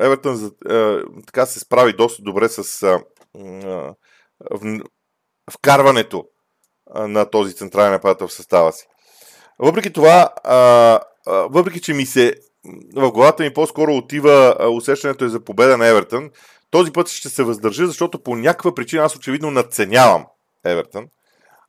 Евертън 0.00 0.52
е, 0.70 0.96
така 1.26 1.46
се 1.46 1.60
справи 1.60 1.92
доста 1.92 2.22
добре 2.22 2.48
с 2.48 2.82
е, 2.82 2.98
в, 4.50 4.80
вкарването 5.50 6.24
на 6.94 7.30
този 7.30 7.54
централен 7.54 7.92
нападател 7.92 8.28
в 8.28 8.32
състава 8.32 8.72
си. 8.72 8.86
Въпреки 9.58 9.92
това, 9.92 10.28
е, 10.44 11.32
въпреки 11.50 11.80
че 11.80 11.94
ми 11.94 12.06
се 12.06 12.34
в 12.96 13.10
главата 13.12 13.42
ми 13.42 13.54
по-скоро 13.54 13.96
отива 13.96 14.56
усещането 14.70 15.24
е 15.24 15.28
за 15.28 15.44
победа 15.44 15.76
на 15.76 15.86
Евертън, 15.86 16.30
този 16.70 16.92
път 16.92 17.08
ще 17.08 17.28
се 17.28 17.42
въздържа, 17.42 17.86
защото 17.86 18.22
по 18.22 18.36
някаква 18.36 18.74
причина 18.74 19.02
аз 19.02 19.16
очевидно 19.16 19.50
надценявам 19.50 20.26
Евертън 20.64 21.08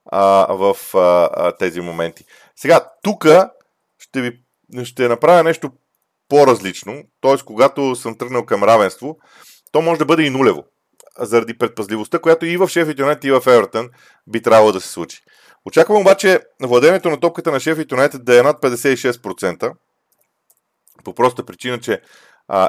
а, 0.06 0.54
в 0.54 0.76
а, 0.96 1.52
тези 1.52 1.82
моменти. 1.82 2.26
Сега, 2.56 2.86
тук 3.04 3.28
ще 4.00 4.22
ви 4.22 4.40
ще 4.84 5.08
направя 5.08 5.44
нещо 5.44 5.72
по-различно, 6.30 7.04
т.е. 7.22 7.38
когато 7.46 7.96
съм 7.96 8.18
тръгнал 8.18 8.46
към 8.46 8.64
равенство, 8.64 9.18
то 9.72 9.82
може 9.82 10.00
да 10.00 10.06
бъде 10.06 10.24
и 10.24 10.30
нулево, 10.30 10.64
заради 11.20 11.58
предпазливостта, 11.58 12.20
която 12.20 12.46
и 12.46 12.58
в 12.58 12.68
Шеф 12.68 13.00
Юнайтед 13.00 13.24
и 13.24 13.32
в 13.32 13.44
Евертън 13.48 13.90
би 14.28 14.42
трябвало 14.42 14.72
да 14.72 14.82
се 14.82 14.90
случи. 14.90 15.22
Очаквам 15.66 16.02
обаче 16.02 16.40
владението 16.62 17.10
на 17.10 17.20
топката 17.20 17.52
на 17.52 17.60
Шеф 17.60 17.92
Юнайтед 17.92 18.26
да 18.26 18.40
е 18.40 18.44
над 18.44 18.62
56%, 18.62 19.74
по 21.04 21.14
проста 21.14 21.46
причина, 21.46 21.80
че 21.80 22.02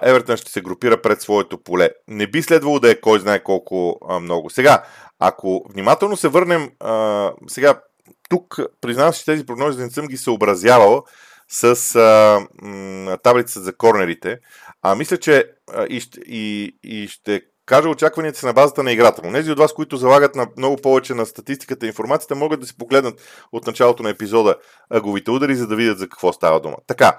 Евертън 0.03 0.37
ще 0.37 0.51
се 0.51 0.61
групира 0.61 1.03
пред 1.03 1.21
своето 1.21 1.63
поле. 1.63 1.91
Не 2.09 2.27
би 2.27 2.43
следвало 2.43 2.81
да 2.81 2.91
е 2.91 3.01
кой 3.01 3.21
знае 3.21 3.43
колко 3.43 3.99
а, 4.09 4.21
много. 4.21 4.51
Сега, 4.51 4.85
ако 5.19 5.67
внимателно 5.73 6.17
се 6.17 6.29
върнем, 6.29 6.71
а, 6.81 7.33
сега 7.49 7.81
тук 8.29 8.57
признавам, 8.81 9.13
че 9.13 9.25
тези 9.25 9.47
прогнози 9.47 9.83
не 9.83 9.91
съм 9.91 10.07
ги 10.07 10.17
съобразявал, 10.17 11.05
с 11.51 11.95
а, 11.97 12.41
м, 12.63 13.19
таблица 13.23 13.61
за 13.61 13.77
корнерите. 13.77 14.39
А 14.83 14.95
мисля, 14.95 15.17
че 15.17 15.45
а, 15.73 15.85
и, 15.85 16.03
и, 16.27 16.77
и 16.83 17.09
ще 17.09 17.43
кажа 17.67 17.89
очакванията 17.89 18.39
си 18.39 18.47
на 18.47 18.53
базата 18.53 18.83
на 18.83 18.93
играта. 18.93 19.23
Но 19.25 19.33
тези 19.33 19.51
от 19.51 19.59
вас, 19.59 19.73
които 19.73 19.97
залагат 19.97 20.35
на 20.35 20.47
много 20.57 20.77
повече 20.77 21.15
на 21.15 21.27
статистиката 21.27 21.87
и 21.87 21.89
информацията, 21.89 22.35
могат 22.35 22.61
да 22.61 22.67
си 22.67 22.77
погледнат 22.79 23.21
от 23.53 23.67
началото 23.67 24.03
на 24.03 24.11
епизода 24.11 24.57
аговите 24.91 25.31
удари, 25.31 25.57
за 25.57 25.67
да 25.67 25.77
видят 25.77 25.99
за 25.99 26.09
какво 26.09 26.33
става 26.33 26.61
дума. 26.61 26.77
Така, 26.87 27.19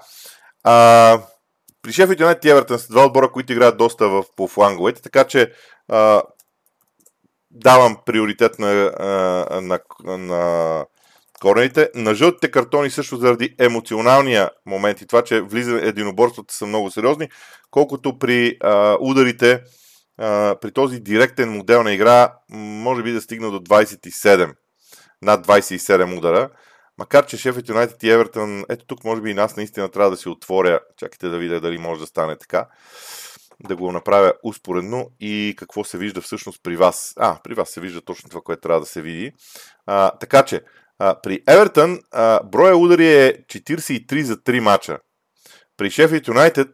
а, 0.64 1.20
при 1.82 1.92
Шеф 1.92 2.10
Юнайтед 2.20 2.44
и 2.44 2.50
Евертън 2.50 2.78
са 2.78 2.88
два 2.88 3.06
отбора, 3.06 3.32
които 3.32 3.52
играят 3.52 3.76
доста 3.76 4.08
в, 4.08 4.24
по 4.36 4.48
фланговете, 4.48 5.02
така 5.02 5.24
че 5.24 5.52
а, 5.88 6.22
давам 7.50 7.96
приоритет 8.06 8.58
на, 8.58 8.72
на, 9.50 9.80
на, 10.04 10.18
на 10.18 10.84
корнерите. 11.42 11.90
На 11.94 12.14
жълтите 12.14 12.50
картони 12.50 12.90
също 12.90 13.16
заради 13.16 13.54
емоционалния 13.58 14.50
момент 14.66 15.00
и 15.00 15.06
това, 15.06 15.22
че 15.22 15.40
влиза 15.40 15.80
единоборствата 15.82 16.54
са 16.54 16.66
много 16.66 16.90
сериозни, 16.90 17.28
колкото 17.70 18.18
при 18.18 18.56
а, 18.60 18.96
ударите, 19.00 19.62
а, 20.18 20.56
при 20.60 20.72
този 20.72 21.00
директен 21.00 21.50
модел 21.50 21.82
на 21.82 21.92
игра, 21.92 22.32
може 22.50 23.02
би 23.02 23.12
да 23.12 23.20
стигна 23.20 23.50
до 23.50 23.58
27, 23.58 24.54
над 25.22 25.46
27 25.46 26.18
удара. 26.18 26.50
Макар, 26.98 27.26
че 27.26 27.36
Шефът 27.36 27.68
Юнайтед 27.68 28.02
и 28.02 28.10
Евертън, 28.10 28.64
ето 28.68 28.86
тук 28.86 29.04
може 29.04 29.22
би 29.22 29.30
и 29.30 29.34
нас 29.34 29.56
наистина 29.56 29.88
трябва 29.88 30.10
да 30.10 30.16
си 30.16 30.28
отворя, 30.28 30.80
чакайте 30.96 31.28
да 31.28 31.38
видя 31.38 31.60
дали 31.60 31.78
може 31.78 32.00
да 32.00 32.06
стане 32.06 32.36
така, 32.38 32.66
да 33.60 33.76
го 33.76 33.92
направя 33.92 34.32
успоредно 34.44 35.10
и 35.20 35.54
какво 35.58 35.84
се 35.84 35.98
вижда 35.98 36.20
всъщност 36.20 36.60
при 36.62 36.76
вас. 36.76 37.12
А, 37.16 37.38
при 37.44 37.54
вас 37.54 37.70
се 37.70 37.80
вижда 37.80 38.00
точно 38.00 38.30
това, 38.30 38.40
което 38.40 38.60
трябва 38.60 38.80
да 38.80 38.86
се 38.86 39.02
види. 39.02 39.32
А, 39.86 40.10
така 40.10 40.42
че, 40.42 40.60
а, 41.04 41.20
при 41.22 41.42
Евертън 41.48 42.00
броя 42.44 42.76
удари 42.76 43.14
е 43.14 43.44
43 43.46 44.22
за 44.22 44.36
3 44.36 44.60
мача. 44.60 44.98
При 45.76 45.90
Шефът 45.90 46.28
Юнайтед 46.28 46.68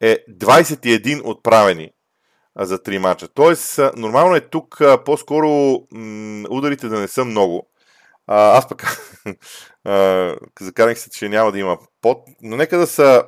е 0.00 0.18
21 0.30 1.22
отправени 1.24 1.90
за 2.58 2.78
3 2.78 2.98
мача. 2.98 3.28
Тоест, 3.28 3.80
нормално 3.96 4.36
е 4.36 4.40
тук 4.40 4.80
по-скоро 5.04 5.48
м- 5.92 6.48
ударите 6.50 6.88
да 6.88 6.98
не 7.00 7.08
са 7.08 7.24
много. 7.24 7.70
А, 8.26 8.58
аз 8.58 8.68
пък 8.68 8.82
закарах 10.60 10.98
се, 10.98 11.10
че 11.10 11.28
няма 11.28 11.52
да 11.52 11.58
има 11.58 11.78
под, 12.00 12.28
но 12.42 12.56
нека 12.56 12.78
да 12.78 12.86
са 12.86 13.24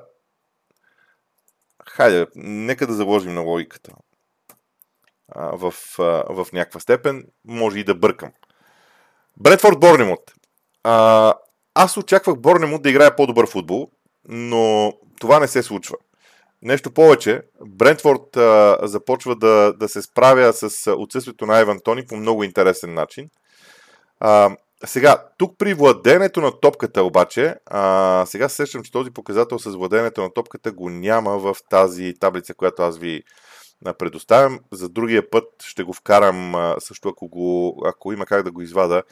хайде, 1.88 2.26
нека 2.36 2.86
да 2.86 2.92
заложим 2.92 3.34
на 3.34 3.40
логиката 3.40 3.92
а, 5.28 5.56
в, 5.56 5.74
а, 5.98 6.02
в 6.28 6.46
някаква 6.52 6.80
степен. 6.80 7.24
Може 7.44 7.78
и 7.78 7.84
да 7.84 7.94
бъркам. 7.94 8.32
Бредфорд 9.36 9.80
Борнемот. 9.80 10.39
А, 10.84 11.34
аз 11.74 11.96
очаквах 11.96 12.38
Борнемут 12.38 12.82
да 12.82 12.90
играе 12.90 13.16
по-добър 13.16 13.46
футбол, 13.46 13.90
но 14.28 14.92
това 15.20 15.40
не 15.40 15.48
се 15.48 15.62
случва. 15.62 15.96
Нещо 16.62 16.90
повече, 16.90 17.42
Брентфорд 17.66 18.36
а, 18.36 18.78
започва 18.82 19.36
да, 19.36 19.72
да 19.72 19.88
се 19.88 20.02
справя 20.02 20.52
с 20.52 20.92
отсъствието 20.92 21.46
на 21.46 21.56
Айван 21.56 21.80
Тони 21.84 22.06
по 22.06 22.16
много 22.16 22.44
интересен 22.44 22.94
начин. 22.94 23.28
А, 24.20 24.56
сега, 24.86 25.24
тук 25.38 25.58
при 25.58 25.74
владенето 25.74 26.40
на 26.40 26.60
топката 26.60 27.02
обаче, 27.02 27.54
а, 27.66 28.24
сега 28.26 28.48
се 28.48 28.56
сещам, 28.56 28.82
че 28.82 28.92
този 28.92 29.10
показател 29.10 29.58
с 29.58 29.70
владенето 29.70 30.22
на 30.22 30.32
топката 30.32 30.72
го 30.72 30.90
няма 30.90 31.38
в 31.38 31.56
тази 31.70 32.14
таблица, 32.20 32.54
която 32.54 32.82
аз 32.82 32.98
ви 32.98 33.22
предоставям. 33.98 34.58
За 34.72 34.88
другия 34.88 35.30
път 35.30 35.44
ще 35.62 35.82
го 35.82 35.92
вкарам 35.92 36.74
също, 36.78 37.08
ако, 37.08 37.28
го, 37.28 37.82
ако 37.86 38.12
има 38.12 38.26
как 38.26 38.42
да 38.42 38.50
го 38.50 38.62
извада 38.62 39.02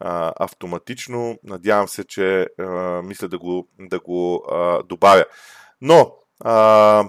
автоматично. 0.00 1.38
Надявам 1.44 1.88
се, 1.88 2.04
че 2.04 2.46
а, 2.58 2.64
мисля 3.02 3.28
да 3.28 3.38
го, 3.38 3.68
да 3.78 4.00
го 4.00 4.44
а, 4.50 4.82
добавя. 4.82 5.24
Но 5.80 6.12
а, 6.40 7.04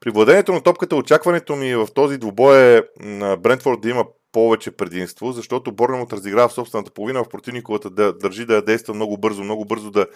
при 0.00 0.10
владението 0.10 0.52
на 0.52 0.62
топката 0.62 0.96
очакването 0.96 1.56
ми 1.56 1.74
в 1.74 1.88
този 1.94 2.18
двубой 2.18 2.58
е 2.58 2.82
Брентфорд 3.36 3.80
да 3.80 3.90
има 3.90 4.04
повече 4.32 4.70
предимство, 4.70 5.32
защото 5.32 5.72
Борнемот 5.72 6.12
разиграва 6.12 6.48
в 6.48 6.52
собствената 6.52 6.90
половина, 6.90 7.24
в 7.24 7.28
противниковата 7.28 7.90
да 7.90 8.12
държи 8.12 8.46
да 8.46 8.62
действа 8.62 8.94
много 8.94 9.18
бързо, 9.18 9.44
много 9.44 9.64
бързо 9.64 9.90
да, 9.90 10.06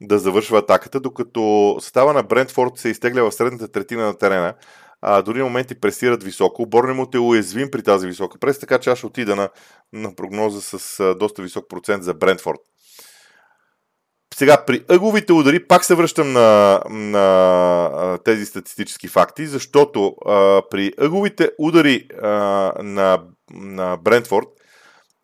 да 0.00 0.18
завършва 0.18 0.58
атаката, 0.58 1.00
докато 1.00 1.76
състава 1.80 2.12
на 2.12 2.22
Брентфорд 2.22 2.72
се 2.76 2.88
изтегля 2.88 3.22
в 3.22 3.32
средната 3.32 3.68
третина 3.68 4.06
на 4.06 4.18
терена 4.18 4.54
а, 5.02 5.22
дори 5.22 5.42
моменти 5.42 5.74
пресират 5.74 6.22
високо. 6.22 6.66
Борнемот 6.66 7.14
е 7.14 7.18
уязвим 7.18 7.70
при 7.70 7.82
тази 7.82 8.06
висока 8.06 8.38
прес, 8.38 8.58
така 8.58 8.78
че 8.78 8.90
аз 8.90 8.98
ще 8.98 9.06
отида 9.06 9.36
на, 9.36 9.48
на 9.92 10.16
прогноза 10.16 10.78
с 10.78 11.00
а, 11.00 11.14
доста 11.14 11.42
висок 11.42 11.68
процент 11.68 12.04
за 12.04 12.14
Брентфорд. 12.14 12.60
Сега, 14.34 14.64
при 14.66 14.84
ъговите 14.88 15.32
удари 15.32 15.66
пак 15.66 15.84
се 15.84 15.94
връщам 15.94 16.32
на, 16.32 16.80
на 16.90 17.18
а, 17.94 18.18
тези 18.24 18.46
статистически 18.46 19.08
факти, 19.08 19.46
защото 19.46 20.14
а, 20.26 20.62
при 20.70 20.92
ъговите 21.00 21.50
удари 21.58 22.08
а, 22.22 22.28
на, 22.82 23.22
на 23.50 23.96
Брентфорд 23.96 24.48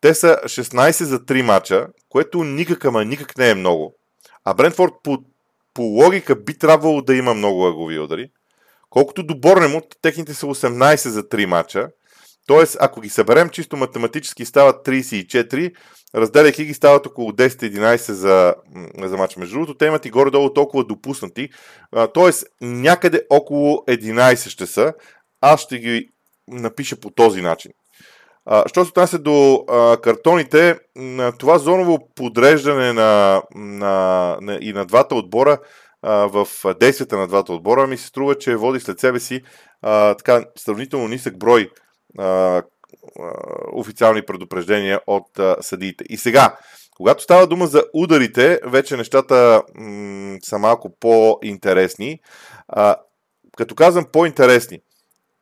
те 0.01 0.13
са 0.13 0.39
16 0.45 1.03
за 1.03 1.19
3 1.19 1.41
мача, 1.41 1.87
което 2.09 2.43
никак, 2.43 2.85
ама 2.85 3.05
никак 3.05 3.37
не 3.37 3.49
е 3.49 3.55
много. 3.55 3.95
А 4.45 4.53
Брентфорд 4.53 4.93
по, 5.03 5.17
по 5.73 5.81
логика 5.81 6.35
би 6.35 6.57
трябвало 6.57 7.01
да 7.01 7.15
има 7.15 7.33
много 7.33 7.67
ъгови 7.67 7.99
удари. 7.99 8.29
Колкото 8.89 9.23
до 9.23 9.39
Борнемут, 9.39 9.85
техните 10.01 10.33
са 10.33 10.45
18 10.45 11.09
за 11.09 11.23
3 11.23 11.45
мача. 11.45 11.87
Тоест, 12.47 12.77
ако 12.79 13.01
ги 13.01 13.09
съберем 13.09 13.49
чисто 13.49 13.77
математически, 13.77 14.45
стават 14.45 14.85
34, 14.85 15.75
разделяйки 16.15 16.65
ги 16.65 16.73
стават 16.73 17.05
около 17.05 17.31
10-11 17.31 18.11
за, 18.11 18.55
за 19.03 19.17
матч. 19.17 19.37
Между 19.37 19.53
другото, 19.53 19.77
те 19.77 19.85
имат 19.85 20.05
и 20.05 20.09
горе-долу 20.09 20.53
толкова 20.53 20.83
допуснати. 20.83 21.49
тоест, 22.13 22.47
някъде 22.61 23.21
около 23.29 23.83
11 23.87 24.49
ще 24.49 24.65
са. 24.65 24.93
Аз 25.41 25.61
ще 25.61 25.79
ги 25.79 26.09
напиша 26.47 26.95
по 26.95 27.09
този 27.09 27.41
начин. 27.41 27.71
що 28.67 28.85
се 28.85 28.89
отнася 28.89 29.19
до 29.19 29.65
а, 29.69 29.97
картоните, 29.97 30.79
това 31.39 31.57
зоново 31.57 32.09
подреждане 32.15 32.93
на, 32.93 33.41
на, 33.55 34.37
на, 34.41 34.57
и 34.61 34.73
на 34.73 34.85
двата 34.85 35.15
отбора 35.15 35.57
в 36.03 36.47
действията 36.79 37.17
на 37.17 37.27
двата 37.27 37.53
отбора, 37.53 37.87
ми 37.87 37.97
се 37.97 38.07
струва, 38.07 38.37
че 38.37 38.55
води 38.55 38.79
след 38.79 38.99
себе 38.99 39.19
си 39.19 39.41
а, 39.81 40.13
така 40.13 40.45
сравнително 40.57 41.07
нисък 41.07 41.39
брой 41.39 41.71
а, 42.19 42.61
официални 43.73 44.21
предупреждения 44.21 44.99
от 45.07 45.39
а, 45.39 45.55
съдиите. 45.61 46.03
И 46.09 46.17
сега, 46.17 46.57
когато 46.97 47.23
става 47.23 47.47
дума 47.47 47.67
за 47.67 47.83
ударите, 47.93 48.59
вече 48.65 48.97
нещата 48.97 49.63
м- 49.75 50.37
са 50.43 50.57
малко 50.57 50.95
по-интересни. 50.99 52.19
А, 52.67 52.95
като 53.57 53.75
казвам 53.75 54.05
по-интересни, 54.13 54.79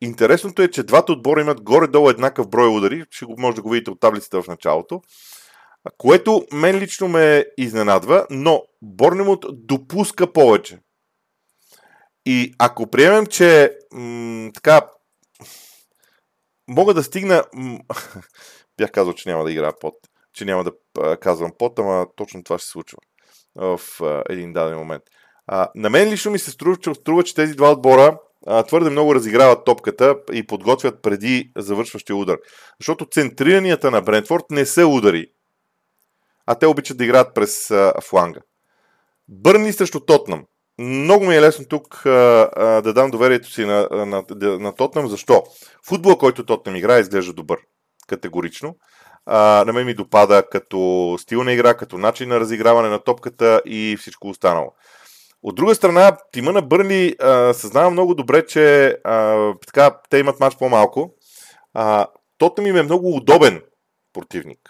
интересното 0.00 0.62
е, 0.62 0.70
че 0.70 0.82
двата 0.82 1.12
отбора 1.12 1.40
имат 1.40 1.62
горе-долу 1.62 2.10
еднакъв 2.10 2.48
брой 2.48 2.68
удари, 2.68 3.04
ще 3.10 3.24
го 3.24 3.34
може 3.38 3.56
да 3.56 3.62
го 3.62 3.70
видите 3.70 3.90
от 3.90 4.00
таблицата 4.00 4.42
в 4.42 4.48
началото, 4.48 5.02
което 5.98 6.46
мен 6.52 6.78
лично 6.78 7.08
ме 7.08 7.44
изненадва, 7.58 8.26
но 8.30 8.62
Борнемут 8.82 9.44
допуска 9.52 10.32
повече. 10.32 10.78
И 12.26 12.54
ако 12.58 12.90
приемем, 12.90 13.26
че 13.26 13.78
м- 13.92 14.50
така 14.54 14.80
мога 16.68 16.94
да 16.94 17.02
стигна... 17.02 17.44
М- 17.54 17.78
бях 18.78 18.90
казал, 18.90 19.12
че 19.12 19.28
няма 19.28 19.44
да 19.44 19.52
играя 19.52 19.72
под, 19.80 19.94
че 20.32 20.44
няма 20.44 20.64
да 20.64 20.72
а, 21.00 21.16
казвам 21.16 21.52
под, 21.58 21.78
ама 21.78 22.06
точно 22.16 22.44
това 22.44 22.58
ще 22.58 22.66
се 22.66 22.70
случва 22.70 22.98
в 23.54 23.80
а, 24.02 24.22
един 24.28 24.52
даден 24.52 24.78
момент. 24.78 25.02
А, 25.46 25.68
на 25.74 25.90
мен 25.90 26.08
лично 26.08 26.30
ми 26.30 26.38
се 26.38 26.50
струва, 26.50 26.76
че, 26.76 26.94
струва, 26.94 27.24
че 27.24 27.34
тези 27.34 27.54
два 27.54 27.72
отбора 27.72 28.18
а, 28.46 28.62
твърде 28.62 28.90
много 28.90 29.14
разиграват 29.14 29.64
топката 29.64 30.16
и 30.32 30.46
подготвят 30.46 31.02
преди 31.02 31.50
завършващия 31.56 32.16
удар. 32.16 32.38
Защото 32.80 33.06
центриранията 33.10 33.90
на 33.90 34.02
Брентфорд 34.02 34.44
не 34.50 34.66
са 34.66 34.86
удари, 34.86 35.26
а 36.46 36.54
те 36.54 36.66
обичат 36.66 36.98
да 36.98 37.04
играят 37.04 37.34
през 37.34 37.70
а, 37.70 37.92
фланга. 38.02 38.40
Бърни 39.28 39.72
срещу 39.72 40.00
Тотнам. 40.00 40.44
Много 40.78 41.24
ми 41.24 41.36
е 41.36 41.40
лесно 41.40 41.64
тук 41.64 42.06
а, 42.06 42.50
а, 42.56 42.82
да 42.82 42.92
дам 42.92 43.10
доверието 43.10 43.50
си 43.50 43.64
на, 43.64 43.88
на, 43.90 44.06
на, 44.06 44.24
на 44.58 44.74
Тотнам. 44.74 45.08
Защо? 45.08 45.42
Футбола, 45.86 46.18
който 46.18 46.46
Тотнам 46.46 46.76
играе, 46.76 47.00
изглежда 47.00 47.32
добър. 47.32 47.58
Категорично. 48.08 48.76
А, 49.26 49.64
на 49.66 49.72
мен 49.72 49.86
ми 49.86 49.94
допада 49.94 50.42
като 50.50 51.16
стил 51.20 51.44
на 51.44 51.52
игра, 51.52 51.74
като 51.74 51.98
начин 51.98 52.28
на 52.28 52.40
разиграване 52.40 52.88
на 52.88 52.98
топката 52.98 53.62
и 53.64 53.96
всичко 54.00 54.28
останало. 54.28 54.72
От 55.42 55.54
друга 55.54 55.74
страна, 55.74 56.16
тима 56.32 56.52
на 56.52 56.62
Бърни 56.62 57.14
съзнава 57.52 57.90
много 57.90 58.14
добре, 58.14 58.46
че 58.46 58.96
а, 59.04 59.52
така, 59.66 60.00
те 60.10 60.18
имат 60.18 60.40
матч 60.40 60.56
по-малко. 60.56 61.14
А, 61.74 62.06
Тотнам 62.38 62.66
им 62.66 62.76
е 62.76 62.82
много 62.82 63.16
удобен 63.16 63.62
противник. 64.12 64.65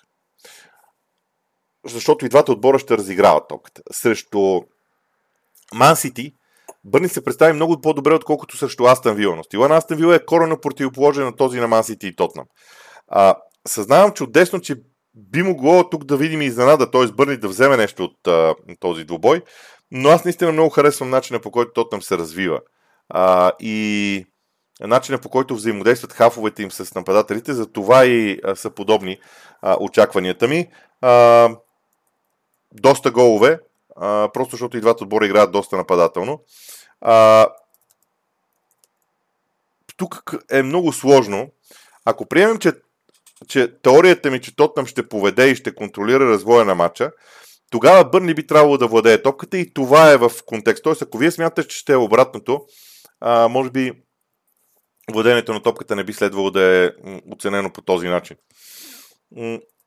Защото 1.88 2.26
и 2.26 2.28
двата 2.28 2.52
отбора 2.52 2.78
ще 2.78 2.98
разиграват 2.98 3.48
топката. 3.48 3.82
Срещу 3.92 4.60
Ман 5.74 5.96
Сити, 5.96 6.32
Бърни 6.84 7.08
се 7.08 7.24
представи 7.24 7.52
много 7.52 7.80
по-добре, 7.80 8.14
отколкото 8.14 8.56
срещу 8.56 8.84
Астан 8.84 9.16
Вила. 9.16 9.36
Но 9.36 9.42
стила 9.42 9.68
на 9.68 9.76
Астан 9.76 9.96
Вила 9.96 10.14
е 10.14 10.24
корено 10.24 10.60
противоположен 10.60 11.24
на 11.24 11.36
този 11.36 11.60
на 11.60 11.68
Ман 11.68 11.84
Сити 11.84 12.06
и 12.06 12.16
Тотнам. 12.16 12.46
А, 13.08 13.34
съзнавам 13.68 14.12
чудесно, 14.12 14.60
че 14.60 14.76
би 15.14 15.42
могло 15.42 15.90
тук 15.90 16.04
да 16.04 16.16
видим 16.16 16.42
изненада, 16.42 16.90
т.е. 16.90 17.06
Бърни 17.06 17.36
да 17.36 17.48
вземе 17.48 17.76
нещо 17.76 18.04
от 18.04 18.28
а, 18.28 18.54
този 18.80 19.04
двубой, 19.04 19.42
но 19.90 20.08
аз 20.08 20.24
наистина 20.24 20.52
много 20.52 20.70
харесвам 20.70 21.10
начина 21.10 21.40
по 21.40 21.50
който 21.50 21.72
Тотнам 21.72 22.02
се 22.02 22.18
развива. 22.18 22.60
А, 23.08 23.52
и 23.60 24.24
начина 24.80 25.18
по 25.18 25.28
който 25.28 25.54
взаимодействат 25.54 26.12
хафовете 26.12 26.62
им 26.62 26.70
с 26.70 26.94
нападателите, 26.94 27.54
за 27.54 27.72
това 27.72 28.04
и 28.04 28.38
а, 28.44 28.56
са 28.56 28.70
подобни 28.70 29.18
а, 29.62 29.76
очакванията 29.80 30.48
ми. 30.48 30.68
А, 31.00 31.48
доста 32.72 33.10
голове, 33.10 33.60
а, 33.96 34.30
просто 34.34 34.50
защото 34.50 34.76
и 34.76 34.80
двата 34.80 35.04
отбора 35.04 35.26
играят 35.26 35.52
доста 35.52 35.76
нападателно. 35.76 36.40
А, 37.00 37.46
тук 39.96 40.34
е 40.50 40.62
много 40.62 40.92
сложно. 40.92 41.48
Ако 42.04 42.26
приемем, 42.26 42.58
че, 42.58 42.72
че 43.48 43.80
теорията 43.82 44.30
ми, 44.30 44.40
че 44.40 44.56
Тотнам 44.56 44.86
ще 44.86 45.08
поведе 45.08 45.48
и 45.48 45.56
ще 45.56 45.74
контролира 45.74 46.28
развоя 46.28 46.64
на 46.64 46.74
матча, 46.74 47.12
тогава 47.70 48.04
Бърни 48.04 48.34
би 48.34 48.46
трябвало 48.46 48.78
да 48.78 48.86
владее 48.86 49.22
топката 49.22 49.58
и 49.58 49.74
това 49.74 50.12
е 50.12 50.16
в 50.16 50.30
контекст. 50.46 50.84
Тоест, 50.84 51.02
ако 51.02 51.18
вие 51.18 51.30
смятате, 51.30 51.68
че 51.68 51.76
ще 51.76 51.92
е 51.92 51.96
обратното, 51.96 52.60
а, 53.20 53.48
може 53.48 53.70
би 53.70 53.92
владението 55.12 55.52
на 55.52 55.62
топката 55.62 55.96
не 55.96 56.04
би 56.04 56.12
следвало 56.12 56.50
да 56.50 56.62
е 56.62 56.90
оценено 57.32 57.72
по 57.72 57.82
този 57.82 58.08
начин. 58.08 58.36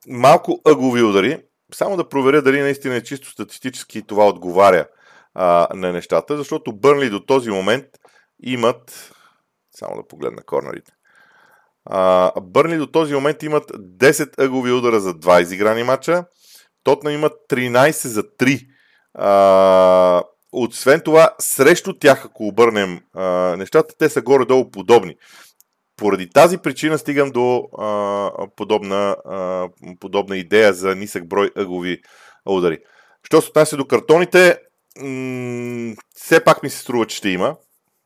Малко 0.07 0.61
ъгови 0.67 1.03
удари, 1.03 1.41
само 1.73 1.97
да 1.97 2.09
проверя 2.09 2.41
дали 2.41 2.61
наистина 2.61 2.95
е 2.95 3.03
чисто 3.03 3.29
статистически 3.29 4.07
това 4.07 4.27
отговаря 4.27 4.85
а, 5.33 5.67
на 5.73 5.93
нещата, 5.93 6.37
защото 6.37 6.73
Бърнли 6.73 7.09
до 7.09 7.19
този 7.25 7.49
момент 7.49 7.85
имат, 8.43 9.11
само 9.71 9.95
да 9.95 10.07
погледна 10.07 10.43
корнерите, 10.43 10.91
а, 11.85 12.31
Бърнли 12.41 12.77
до 12.77 12.87
този 12.87 13.13
момент 13.13 13.43
имат 13.43 13.71
10 13.71 14.39
ъгови 14.39 14.71
удара 14.71 14.99
за 14.99 15.13
2 15.13 15.41
изиграни 15.41 15.83
мача, 15.83 16.25
Тотнам 16.83 17.13
имат 17.13 17.33
13 17.49 18.07
за 18.07 18.23
3. 18.23 18.67
А, 19.13 20.23
освен 20.51 21.01
това, 21.01 21.29
срещу 21.39 21.93
тях, 21.93 22.25
ако 22.25 22.47
обърнем 22.47 22.99
а, 23.13 23.23
нещата, 23.57 23.95
те 23.99 24.09
са 24.09 24.21
горе-долу 24.21 24.71
подобни. 24.71 25.15
Поради 25.99 26.29
тази 26.29 26.57
причина 26.57 26.97
стигам 26.97 27.31
до 27.31 27.57
а, 27.77 28.47
подобна, 28.55 29.15
а, 29.25 29.69
подобна 29.99 30.37
идея 30.37 30.73
за 30.73 30.95
нисък 30.95 31.27
брой 31.27 31.51
ъгови 31.57 32.01
удари. 32.45 32.77
Що 33.23 33.41
се 33.41 33.49
отнася 33.49 33.77
до 33.77 33.87
картоните, 33.87 34.57
м- 35.01 35.95
все 36.15 36.43
пак 36.43 36.63
ми 36.63 36.69
се 36.69 36.77
струва, 36.77 37.05
че 37.05 37.17
ще 37.17 37.29
има. 37.29 37.55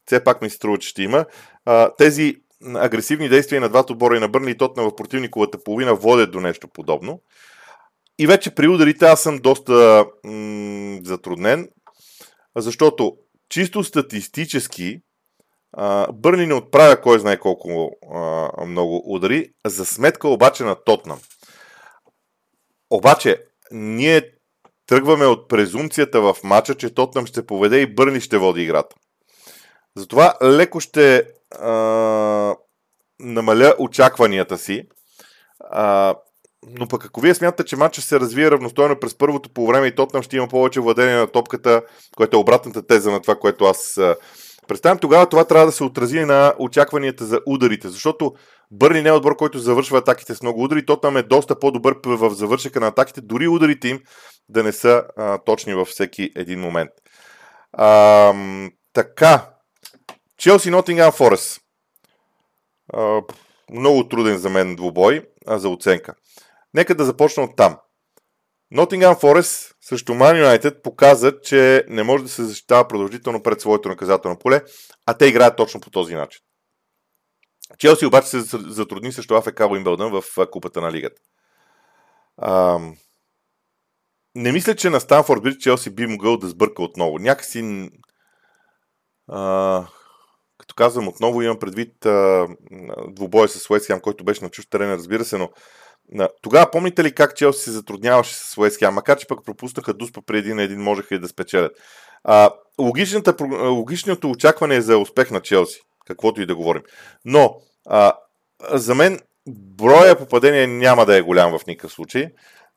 Все 0.06 0.24
пак 0.24 0.42
ми 0.42 0.50
се 0.50 0.56
струва, 0.56 0.78
че 0.78 0.88
ще 0.88 1.04
има. 1.04 1.26
А, 1.66 1.96
тези 1.98 2.36
агресивни 2.76 3.30
действия 3.30 3.62
на 3.62 3.70
двата 3.70 3.94
отбора 3.94 4.18
и 4.18 4.20
на 4.20 4.30
Бърни 4.30 4.52
и 4.52 4.58
Тотна 4.58 4.84
в 4.84 4.96
противниковата 4.96 5.64
половина 5.64 5.96
водят 5.96 6.32
до 6.32 6.40
нещо 6.40 6.68
подобно. 6.68 7.22
И 8.20 8.28
вече 8.28 8.56
при 8.56 8.68
ударите 8.68 9.06
аз 9.06 9.22
съм 9.22 9.38
доста 9.38 10.06
м- 10.24 11.00
затруднен, 11.04 11.70
защото 12.58 13.18
чисто 13.50 13.84
статистически 13.84 15.02
Бърни 16.14 16.46
не 16.46 16.54
отправя 16.54 17.02
кой 17.02 17.20
знае 17.20 17.40
колко 17.40 17.92
а, 18.14 18.66
много 18.66 19.04
удари, 19.06 19.50
за 19.66 19.86
сметка 19.86 20.28
обаче 20.28 20.64
на 20.64 20.76
Тотнам. 20.76 21.20
Обаче, 22.90 23.38
ние 23.72 24.32
тръгваме 24.88 25.26
от 25.26 25.50
презумцията 25.50 26.22
в 26.22 26.36
матча, 26.44 26.76
че 26.76 26.94
Тотнам 26.94 27.26
ще 27.26 27.46
поведе 27.46 27.82
и 27.82 27.96
Бърни 27.96 28.22
ще 28.22 28.38
води 28.38 28.64
играта. 28.64 28.96
Затова 29.98 30.34
леко 30.44 30.80
ще 30.80 31.28
а, 31.60 31.72
намаля 33.20 33.76
очакванията 33.80 34.58
си. 34.58 34.84
А, 35.60 36.16
но 36.68 36.88
пък 36.88 37.06
ако 37.06 37.22
вие 37.22 37.36
смятате, 37.36 37.64
че 37.64 37.76
матча 37.76 38.02
се 38.02 38.20
развие 38.20 38.52
равностойно 38.52 39.00
през 39.00 39.18
първото 39.18 39.50
по 39.50 39.68
време 39.68 39.88
и 39.88 39.96
Тотнам 39.96 40.24
ще 40.24 40.38
има 40.38 40.48
повече 40.48 40.80
владение 40.80 41.16
на 41.16 41.28
топката, 41.28 41.82
което 42.18 42.38
е 42.38 42.40
обратната 42.40 42.88
теза 42.88 43.12
на 43.12 43.22
това, 43.22 43.36
което 43.36 43.66
аз 43.66 44.00
представям, 44.68 44.98
тогава 44.98 45.30
това 45.30 45.46
трябва 45.46 45.66
да 45.66 45.72
се 45.72 45.84
отрази 45.84 46.20
на 46.20 46.54
очакванията 46.60 47.26
за 47.26 47.40
ударите, 47.48 47.90
защото 47.90 48.34
Бърни 48.72 49.02
не 49.02 49.10
е 49.10 49.12
отбор, 49.12 49.36
който 49.36 49.60
завършва 49.60 49.98
атаките 49.98 50.36
с 50.36 50.42
много 50.42 50.64
удари, 50.64 50.86
Тотнам 50.86 51.18
е 51.18 51.24
доста 51.24 51.60
по-добър 51.60 51.96
в 52.06 52.30
завършека 52.30 52.80
на 52.80 52.88
атаките, 52.88 53.22
дори 53.22 53.48
ударите 53.48 53.88
им 53.88 54.00
да 54.50 54.64
не 54.64 54.72
са 54.72 55.04
а, 55.18 55.38
точни 55.38 55.74
във 55.74 55.88
всеки 55.88 56.32
един 56.36 56.60
момент. 56.60 56.92
А, 57.74 58.34
така, 58.94 59.50
Челси 60.38 60.70
Нотингам 60.70 61.12
Форест. 61.12 61.62
Много 63.72 64.08
труден 64.08 64.38
за 64.38 64.50
мен 64.50 64.76
двубой 64.76 65.22
а, 65.48 65.60
за 65.60 65.70
оценка. 65.70 66.14
Нека 66.74 66.96
да 66.96 67.06
започна 67.06 67.44
от 67.44 67.56
там. 67.56 67.78
Nottingham 68.74 69.22
Forest 69.22 69.76
срещу 69.82 70.14
Man 70.14 70.34
United 70.34 70.82
показа, 70.82 71.42
че 71.42 71.86
не 71.90 72.04
може 72.04 72.24
да 72.24 72.30
се 72.30 72.44
защитава 72.44 72.88
продължително 72.88 73.44
пред 73.44 73.62
своето 73.62 73.90
наказателно 73.90 74.40
поле, 74.40 74.62
а 75.06 75.14
те 75.14 75.26
играят 75.26 75.58
точно 75.58 75.82
по 75.82 75.90
този 75.90 76.16
начин. 76.16 76.42
Челси 77.78 78.06
обаче 78.06 78.28
се 78.28 78.40
затрудни 78.58 79.12
срещу 79.12 79.36
АФК 79.36 79.60
Уимбълдън 79.70 80.12
в 80.12 80.24
купата 80.52 80.82
на 80.82 80.92
лигата. 80.92 81.22
А, 82.38 82.80
не 84.36 84.52
мисля, 84.52 84.76
че 84.76 84.90
на 84.90 85.00
Станфорд 85.00 85.44
Бридж 85.44 85.58
Челси 85.58 85.90
би 85.90 86.08
могъл 86.08 86.38
да 86.38 86.48
сбърка 86.48 86.84
отново. 86.84 87.20
Някакси 87.20 87.90
а, 89.28 89.88
като 90.58 90.76
казвам 90.76 91.08
отново, 91.08 91.42
имам 91.42 91.60
предвид 91.60 92.06
а, 92.06 92.48
двубоя 93.08 93.50
с 93.50 93.70
Уестхем, 93.70 94.00
който 94.00 94.24
беше 94.24 94.44
на 94.44 94.50
чуж 94.50 94.66
терен, 94.66 94.94
разбира 94.94 95.26
се, 95.26 95.38
но 95.38 95.50
тогава 96.42 96.72
помните 96.72 97.04
ли 97.04 97.16
как 97.16 97.36
Челси 97.36 97.64
се 97.64 97.72
затрудняваше 97.72 98.36
с 98.36 98.58
Уест 98.58 98.80
Хем, 98.80 98.94
макар 98.94 99.18
че 99.18 99.28
пък 99.28 99.46
пропуснаха 99.46 99.94
Дуспа 99.94 100.22
преди 100.22 100.40
един 100.40 100.56
на 100.56 100.64
един, 100.64 100.82
можеха 100.82 101.16
и 101.16 101.20
да 101.20 101.28
спечелят. 101.28 101.72
А, 102.24 102.50
логичното 103.70 104.32
очакване 104.32 104.76
е 104.76 104.82
за 104.82 104.98
успех 104.98 105.32
на 105.32 105.42
Челси, 105.42 105.82
каквото 106.08 106.42
и 106.42 106.46
да 106.46 106.56
говорим. 106.56 106.82
Но 107.26 107.56
а, 107.86 108.14
за 108.72 108.96
мен 108.96 109.20
броя 109.48 110.18
попадения 110.18 110.68
няма 110.68 111.06
да 111.06 111.18
е 111.18 111.22
голям 111.22 111.60
в 111.60 111.66
никакъв 111.68 111.92
случай. 111.92 112.28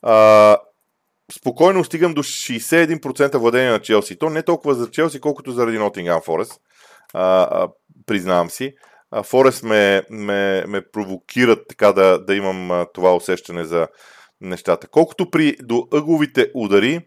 А, 0.02 0.56
спокойно 1.32 1.84
стигам 1.84 2.14
до 2.14 2.22
61% 2.22 3.38
владение 3.38 3.70
на 3.70 3.80
Челси. 3.80 4.18
То 4.18 4.30
не 4.30 4.42
толкова 4.42 4.74
за 4.74 4.90
Челси, 4.90 5.20
колкото 5.20 5.52
заради 5.52 5.78
Nottingham 5.78 6.26
Forest. 6.26 6.58
А, 7.14 7.42
а, 7.42 7.68
признавам 8.06 8.50
си. 8.50 8.74
Форест 9.22 9.62
ме, 9.62 10.02
ме, 10.10 10.64
ме 10.66 10.82
провокират 10.92 11.68
така 11.68 11.92
да, 11.92 12.18
да 12.18 12.34
имам 12.34 12.70
а, 12.70 12.86
това 12.94 13.16
усещане 13.16 13.64
за 13.64 13.88
нещата. 14.40 14.88
Колкото 14.88 15.30
при 15.30 15.56
до 15.62 15.88
ъговите 15.94 16.50
удари, 16.54 17.00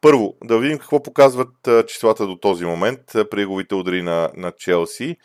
първо 0.00 0.34
да 0.44 0.58
видим 0.58 0.78
какво 0.78 1.02
показват 1.02 1.68
а, 1.68 1.86
числата 1.86 2.26
до 2.26 2.36
този 2.36 2.64
момент 2.64 3.14
а, 3.14 3.28
при 3.28 3.42
ъговите 3.42 3.74
удари 3.74 4.02
на, 4.02 4.30
на 4.36 4.52
Челси. 4.52 5.16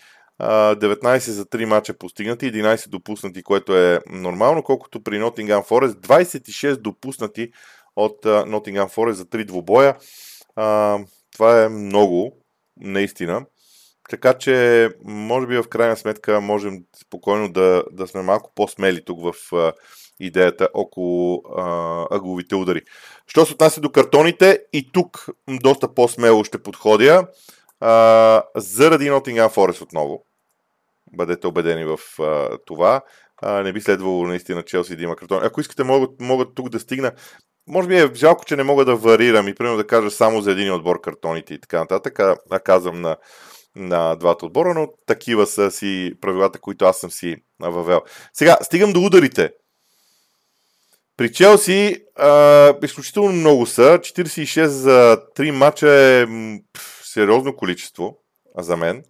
19 0.41 1.17
за 1.17 1.45
3 1.45 1.65
мача 1.65 1.97
постигнати, 1.97 2.53
11 2.53 2.89
допуснати, 2.89 3.43
което 3.43 3.77
е 3.77 3.99
нормално, 4.09 4.63
колкото 4.63 5.03
при 5.03 5.19
Nottingham 5.19 5.67
Forest 5.67 5.93
26 5.93 6.75
допуснати 6.75 7.49
от 7.95 8.23
Nottingham 8.23 8.95
Forest 8.95 9.11
за 9.11 9.25
3 9.25 9.45
двубоя. 9.45 9.95
Това 11.33 11.63
е 11.63 11.69
много, 11.69 12.37
наистина. 12.77 13.45
Така 14.09 14.33
че, 14.33 14.89
може 15.05 15.47
би 15.47 15.57
в 15.57 15.69
крайна 15.69 15.97
сметка 15.97 16.41
можем 16.41 16.79
спокойно 17.01 17.51
да, 17.51 17.83
да 17.91 18.07
сме 18.07 18.21
малко 18.21 18.51
по-смели 18.55 19.05
тук 19.05 19.19
в 19.23 19.55
а, 19.55 19.73
идеята 20.19 20.69
около 20.73 21.43
а, 21.57 22.05
ъгловите 22.11 22.55
удари. 22.55 22.81
Що 23.27 23.45
се 23.45 23.53
отнася 23.53 23.81
до 23.81 23.91
картоните, 23.91 24.59
и 24.73 24.91
тук 24.91 25.25
доста 25.49 25.93
по-смело 25.93 26.43
ще 26.43 26.63
подходя 26.63 27.27
а, 27.79 28.43
заради 28.55 29.11
Nottingham 29.11 29.49
Forest 29.49 29.81
отново. 29.81 30.25
Бъдете 31.13 31.47
убедени 31.47 31.85
в 31.85 31.99
а, 32.19 32.57
това. 32.65 33.01
А, 33.41 33.63
не 33.63 33.73
би 33.73 33.81
следвало 33.81 34.27
наистина 34.27 34.63
Челси 34.63 34.95
да 34.95 35.03
има 35.03 35.15
картони. 35.15 35.41
Ако 35.43 35.61
искате, 35.61 35.83
могат, 35.83 36.11
могат 36.19 36.55
тук 36.55 36.69
да 36.69 36.79
стигна. 36.79 37.11
Може 37.67 37.87
би 37.87 37.97
е 37.99 38.13
жалко, 38.15 38.45
че 38.45 38.55
не 38.55 38.63
мога 38.63 38.85
да 38.85 38.95
варирам 38.95 39.47
и 39.47 39.55
примерно 39.55 39.77
да 39.77 39.87
кажа 39.87 40.11
само 40.11 40.41
за 40.41 40.51
един 40.51 40.73
отбор 40.73 41.01
картоните 41.01 41.53
и 41.53 41.61
така 41.61 41.79
нататък, 41.79 42.19
а, 42.19 42.35
а 42.51 42.59
казвам 42.59 43.01
на 43.01 43.17
на 43.75 44.15
двата 44.15 44.45
отбора, 44.45 44.73
но 44.73 44.87
такива 45.05 45.47
са 45.47 45.71
си 45.71 46.13
правилата, 46.21 46.59
които 46.59 46.85
аз 46.85 46.97
съм 46.97 47.11
си 47.11 47.35
въвел. 47.59 48.01
Сега, 48.33 48.57
стигам 48.61 48.93
до 48.93 49.01
ударите. 49.01 49.51
При 51.17 51.31
Челси 51.31 51.95
а, 52.15 52.73
изключително 52.83 53.31
много 53.31 53.65
са. 53.65 53.81
46 53.81 54.65
за 54.65 55.17
3 55.37 55.51
мача 55.51 55.89
е 55.89 56.25
пф, 56.73 57.01
сериозно 57.03 57.55
количество 57.55 58.17
за 58.57 58.77
мен. 58.77 59.03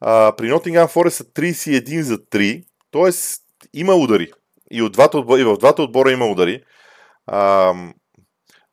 А, 0.00 0.36
при 0.36 0.52
Nottingham 0.52 0.88
Forest 0.88 1.08
са 1.08 1.24
31 1.24 2.00
за 2.00 2.18
3, 2.18 2.64
т.е. 2.92 3.10
има 3.72 3.94
удари. 3.94 4.32
И, 4.70 4.82
от 4.82 4.92
двата 4.92 5.18
и 5.18 5.44
в 5.44 5.56
двата 5.56 5.82
отбора 5.82 6.12
има 6.12 6.26
удари. 6.26 6.62
А, 7.26 7.74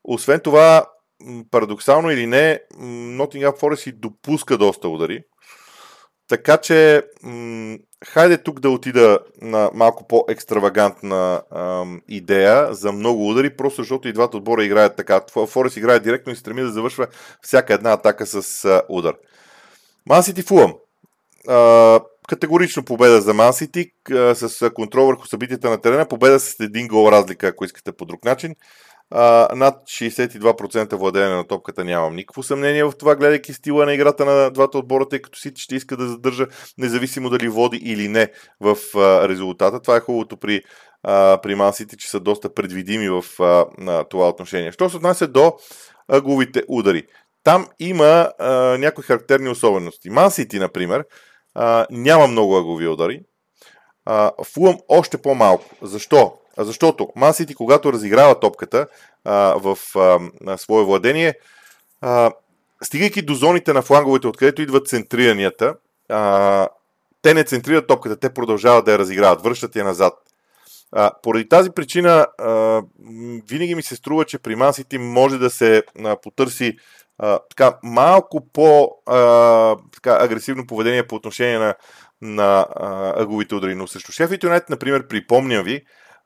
освен 0.03 0.39
това, 0.39 0.86
парадоксално 1.51 2.12
или 2.12 2.27
не, 2.27 2.60
Nottingham 3.17 3.60
Forest 3.60 3.75
си 3.75 3.91
допуска 3.91 4.57
доста 4.57 4.88
удари. 4.89 5.23
Така 6.27 6.57
че, 6.57 7.03
м- 7.23 7.77
хайде 8.05 8.38
тук 8.38 8.60
да 8.60 8.69
отида 8.69 9.19
на 9.41 9.71
малко 9.73 10.07
по-екстравагантна 10.07 11.41
ам, 11.55 12.01
идея 12.07 12.73
за 12.73 12.91
много 12.91 13.29
удари, 13.29 13.55
просто 13.57 13.81
защото 13.81 14.07
и 14.07 14.13
двата 14.13 14.38
отбора 14.38 14.63
играят 14.63 14.95
така. 14.95 15.21
Форест 15.47 15.77
играе 15.77 15.99
директно 15.99 16.34
и 16.34 16.36
стреми 16.36 16.62
да 16.62 16.71
завършва 16.71 17.07
всяка 17.41 17.73
една 17.73 17.93
атака 17.93 18.25
с 18.25 18.65
а, 18.65 18.81
удар. 18.89 19.15
Мансити 20.05 20.41
Фулъм. 20.41 20.73
Категорично 22.27 22.86
победа 22.86 23.21
за 23.21 23.34
Мансити 23.34 23.91
с 24.34 24.71
контрол 24.73 25.05
върху 25.05 25.27
събитията 25.27 25.69
на 25.69 25.81
терена. 25.81 26.07
Победа 26.07 26.39
с 26.39 26.60
един 26.60 26.88
гол 26.88 27.12
разлика, 27.12 27.47
ако 27.47 27.65
искате 27.65 27.91
по 27.91 28.05
друг 28.05 28.25
начин. 28.25 28.55
А, 29.12 29.47
над 29.56 29.84
62% 29.84 30.95
владение 30.95 31.36
на 31.36 31.47
топката 31.47 31.84
нямам 31.84 32.15
никакво 32.15 32.43
съмнение 32.43 32.84
в 32.84 32.93
това, 33.00 33.15
гледайки 33.15 33.54
стила 33.54 33.86
на 33.86 33.93
играта 33.93 34.26
на 34.26 34.52
двата 34.52 34.78
отбора, 34.78 35.10
тъй 35.10 35.21
като 35.21 35.39
Сити 35.39 35.62
ще 35.62 35.76
иска 35.76 35.97
да 35.97 36.08
задържа, 36.08 36.47
независимо 36.78 37.30
дали 37.30 37.50
води 37.50 37.78
или 37.78 38.08
не 38.08 38.32
в 38.60 38.78
а, 38.95 39.30
резултата. 39.30 39.82
Това 39.82 39.95
е 39.95 40.00
хубавото 40.00 40.38
при, 40.38 40.62
а, 41.04 41.39
при 41.43 41.56
Мансити, 41.56 41.97
че 41.97 42.10
са 42.10 42.19
доста 42.19 42.54
предвидими 42.54 43.10
в 43.10 43.24
а, 43.39 43.65
на 43.78 44.04
това 44.04 44.30
отношение. 44.30 44.71
Що 44.71 44.89
се 44.89 44.97
отнася 44.97 45.28
до 45.28 45.54
ъгловите 46.08 46.63
удари? 46.67 47.04
Там 47.43 47.67
има 47.80 48.32
а, 48.39 48.52
някои 48.78 49.04
характерни 49.04 49.50
особености. 49.50 50.10
Мансити, 50.10 50.60
например, 50.60 51.06
а, 51.56 51.86
няма 51.91 52.28
много 52.28 52.58
ъглови 52.58 52.88
удари. 52.88 53.21
Фулъм 54.45 54.78
още 54.88 55.17
по-малко. 55.17 55.65
Защо? 55.82 56.40
Защото 56.58 57.10
Ман 57.16 57.34
Сити, 57.34 57.56
когато 57.56 57.94
разиграва 57.94 58.40
топката 58.40 58.88
а, 59.26 59.56
в 59.58 59.78
а, 59.96 60.20
на 60.42 60.58
свое 60.58 60.84
владение, 60.84 61.34
а, 62.02 62.32
стигайки 62.84 63.22
до 63.22 63.34
зоните 63.34 63.74
на 63.74 63.82
фланговете, 63.82 64.28
откъдето 64.28 64.62
идват 64.62 64.88
центриранията, 64.88 65.76
а, 66.10 66.68
те 67.22 67.34
не 67.34 67.44
центрират 67.44 67.88
топката, 67.88 68.18
те 68.18 68.34
продължават 68.34 68.86
да 68.86 68.92
я 68.92 69.00
разиграват, 69.00 69.42
връщат 69.42 69.76
я 69.76 69.84
назад. 69.84 70.14
А, 70.92 71.12
поради 71.24 71.50
тази 71.50 71.72
причина 71.72 72.28
а, 72.38 72.82
винаги 73.50 73.76
ми 73.76 73.84
се 73.84 73.96
струва, 73.96 74.26
че 74.26 74.40
при 74.40 74.56
Ман 74.56 74.74
Сити 74.74 74.98
може 74.98 75.38
да 75.38 75.50
се 75.50 75.84
а, 76.06 76.16
потърси 76.16 76.78
а, 77.18 77.40
така, 77.50 77.78
малко 77.84 78.48
по 78.54 78.92
а, 79.06 79.76
така, 79.94 80.18
агресивно 80.22 80.68
поведение 80.68 81.08
по 81.08 81.16
отношение 81.16 81.60
на, 81.60 81.76
на 82.22 82.66
а, 82.76 83.14
ъговите 83.22 83.56
удари. 83.56 83.76
Но 83.76 83.88
също 83.88 84.12
Шеф 84.12 84.32
Юнайтед, 84.44 84.70
например, 84.70 85.08
припомням 85.08 85.64
ви, 85.64 85.84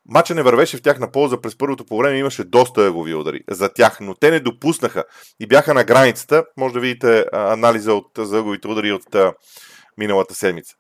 Мача 0.09 0.35
не 0.35 0.43
вървеше 0.43 0.77
в 0.77 0.81
тяхна 0.81 1.11
полза 1.11 1.41
през 1.41 1.57
първото 1.57 1.85
по 1.85 1.97
време, 1.97 2.17
имаше 2.17 2.43
доста 2.43 2.81
ъгови 2.81 3.15
удари 3.15 3.41
за 3.49 3.69
тях, 3.69 3.97
но 4.01 4.15
те 4.15 4.31
не 4.31 4.39
допуснаха 4.39 5.03
и 5.39 5.47
бяха 5.47 5.73
на 5.73 5.83
границата. 5.83 6.45
Може 6.57 6.73
да 6.73 6.79
видите 6.79 7.25
анализа 7.33 7.93
от, 7.93 8.07
за 8.17 8.41
удари 8.67 8.91
от 8.91 9.15
а, 9.15 9.33
миналата 9.97 10.35
седмица. 10.35 10.75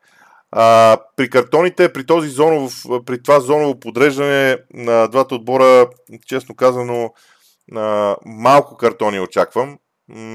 А, 0.51 0.97
при 1.15 1.29
картоните, 1.29 1.93
при, 1.93 2.05
този 2.05 2.29
зонов, 2.29 2.83
при 3.05 3.23
това 3.23 3.39
зоново 3.39 3.79
подреждане 3.79 4.57
на 4.73 5.07
двата 5.07 5.35
отбора, 5.35 5.87
честно 6.27 6.55
казано, 6.55 7.13
а, 7.75 8.15
малко 8.25 8.77
картони 8.77 9.19
очаквам. 9.19 9.77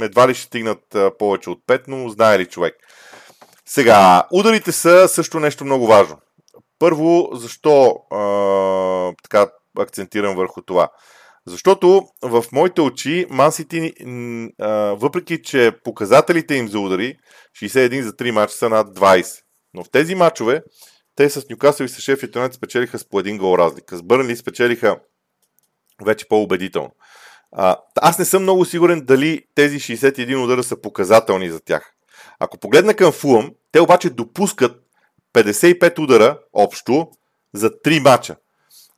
Едва 0.03 0.29
ли 0.29 0.35
ще 0.35 0.44
стигнат 0.44 0.94
а, 0.94 1.11
повече 1.18 1.50
от 1.50 1.59
5, 1.68 1.83
но 1.88 2.09
знае 2.09 2.38
ли 2.38 2.46
човек. 2.46 2.74
Сега, 3.66 4.24
ударите 4.33 4.72
са 4.72 5.09
също 5.09 5.40
нещо 5.40 5.64
много 5.64 5.87
важно. 5.87 6.16
Първо, 6.80 7.28
защо 7.32 7.94
а, 8.10 9.12
така 9.22 9.46
акцентирам 9.78 10.36
върху 10.36 10.62
това? 10.62 10.88
Защото 11.46 12.02
в 12.22 12.44
моите 12.52 12.80
очи 12.80 13.26
Мансити, 13.30 13.92
въпреки 14.92 15.42
че 15.42 15.72
показателите 15.84 16.54
им 16.54 16.68
за 16.68 16.80
удари, 16.80 17.16
61 17.62 18.00
за 18.00 18.12
3 18.12 18.30
мача 18.30 18.54
са 18.54 18.68
над 18.68 18.98
20. 18.98 19.40
Но 19.74 19.84
в 19.84 19.90
тези 19.90 20.14
мачове 20.14 20.62
те 21.16 21.30
с 21.30 21.48
Нюкасъл 21.50 21.84
и 21.84 21.88
с 21.88 22.00
Шеф 22.00 22.22
Юнайтед 22.22 22.54
спечелиха 22.54 22.98
с 22.98 23.08
по 23.08 23.20
един 23.20 23.38
гол 23.38 23.58
разлика. 23.58 23.96
С 23.96 24.02
Бърнли 24.02 24.36
спечелиха 24.36 25.00
вече 26.04 26.28
по-убедително. 26.28 26.90
Аз 28.00 28.18
не 28.18 28.24
съм 28.24 28.42
много 28.42 28.64
сигурен 28.64 29.00
дали 29.04 29.44
тези 29.54 29.76
61 29.76 30.44
удара 30.44 30.62
са 30.62 30.80
показателни 30.80 31.50
за 31.50 31.60
тях. 31.60 31.92
Ако 32.38 32.58
погледна 32.58 32.94
към 32.94 33.12
Фулъм, 33.12 33.50
те 33.72 33.80
обаче 33.80 34.10
допускат 34.10 34.82
55 35.34 35.98
удара 35.98 36.38
общо 36.52 37.08
за 37.54 37.70
3 37.70 37.98
мача. 37.98 38.36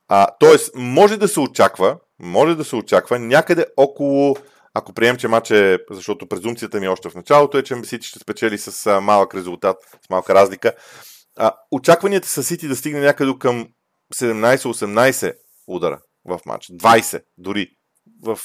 А, 0.07 0.27
тоест, 0.39 0.71
може 0.75 1.17
да 1.17 1.27
се 1.27 1.39
очаква, 1.39 1.97
може 2.19 2.55
да 2.55 2.63
се 2.63 2.75
очаква 2.75 3.19
някъде 3.19 3.65
около, 3.77 4.35
ако 4.73 4.93
приемем, 4.93 5.17
че 5.17 5.27
матч 5.27 5.51
е, 5.51 5.79
защото 5.91 6.27
презумцията 6.27 6.79
ми 6.79 6.85
е 6.85 6.89
още 6.89 7.09
в 7.09 7.15
началото 7.15 7.57
е, 7.57 7.63
че 7.63 7.75
Сити 7.83 8.07
ще 8.07 8.19
спечели 8.19 8.57
с 8.57 9.01
малък 9.01 9.35
резултат, 9.35 9.77
с 10.05 10.09
малка 10.09 10.35
разлика. 10.35 10.73
А, 11.37 11.51
очакванията 11.71 12.27
са 12.27 12.43
Сити 12.43 12.67
да 12.67 12.75
стигне 12.75 12.99
някъде 12.99 13.33
към 13.39 13.67
17-18 14.15 15.33
удара 15.67 15.99
в 16.25 16.39
матч. 16.45 16.67
20 16.67 17.23
дори, 17.37 17.67
в, 18.23 18.39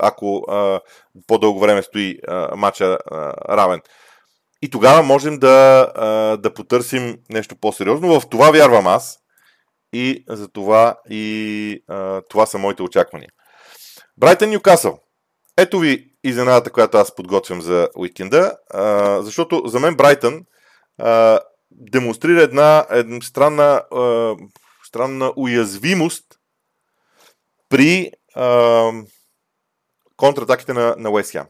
ако 0.00 0.44
а, 0.48 0.80
по-дълго 1.26 1.60
време 1.60 1.82
стои 1.82 2.18
а, 2.28 2.56
матча 2.56 2.98
а, 3.10 3.32
равен. 3.56 3.80
И 4.64 4.70
тогава 4.70 5.02
можем 5.02 5.38
да, 5.38 5.92
да 6.42 6.54
потърсим 6.54 7.18
нещо 7.30 7.56
по-сериозно. 7.56 8.20
В 8.20 8.28
това 8.28 8.50
вярвам 8.50 8.86
аз. 8.86 9.18
И 9.92 10.24
за 10.28 10.48
това 10.48 10.96
и 11.10 11.84
това 12.28 12.46
са 12.46 12.58
моите 12.58 12.82
очаквания. 12.82 13.28
Брайтън 14.16 14.50
Ньюкасъл. 14.50 14.98
Ето 15.56 15.78
ви 15.78 16.06
изненадата, 16.24 16.70
която 16.70 16.96
аз 16.96 17.14
подготвям 17.14 17.60
за 17.60 17.88
уикенда, 17.96 18.56
защото 19.20 19.62
за 19.66 19.80
мен 19.80 19.96
Брайтън 19.96 20.44
демонстрира 21.70 22.42
една, 22.42 22.86
една 22.90 23.20
странна, 23.20 23.82
странна 24.86 25.32
уязвимост 25.36 26.24
при 27.68 28.10
контратаките 30.16 30.72
на, 30.72 30.94
на 30.98 31.10
Уест 31.10 31.30
Хем. 31.30 31.46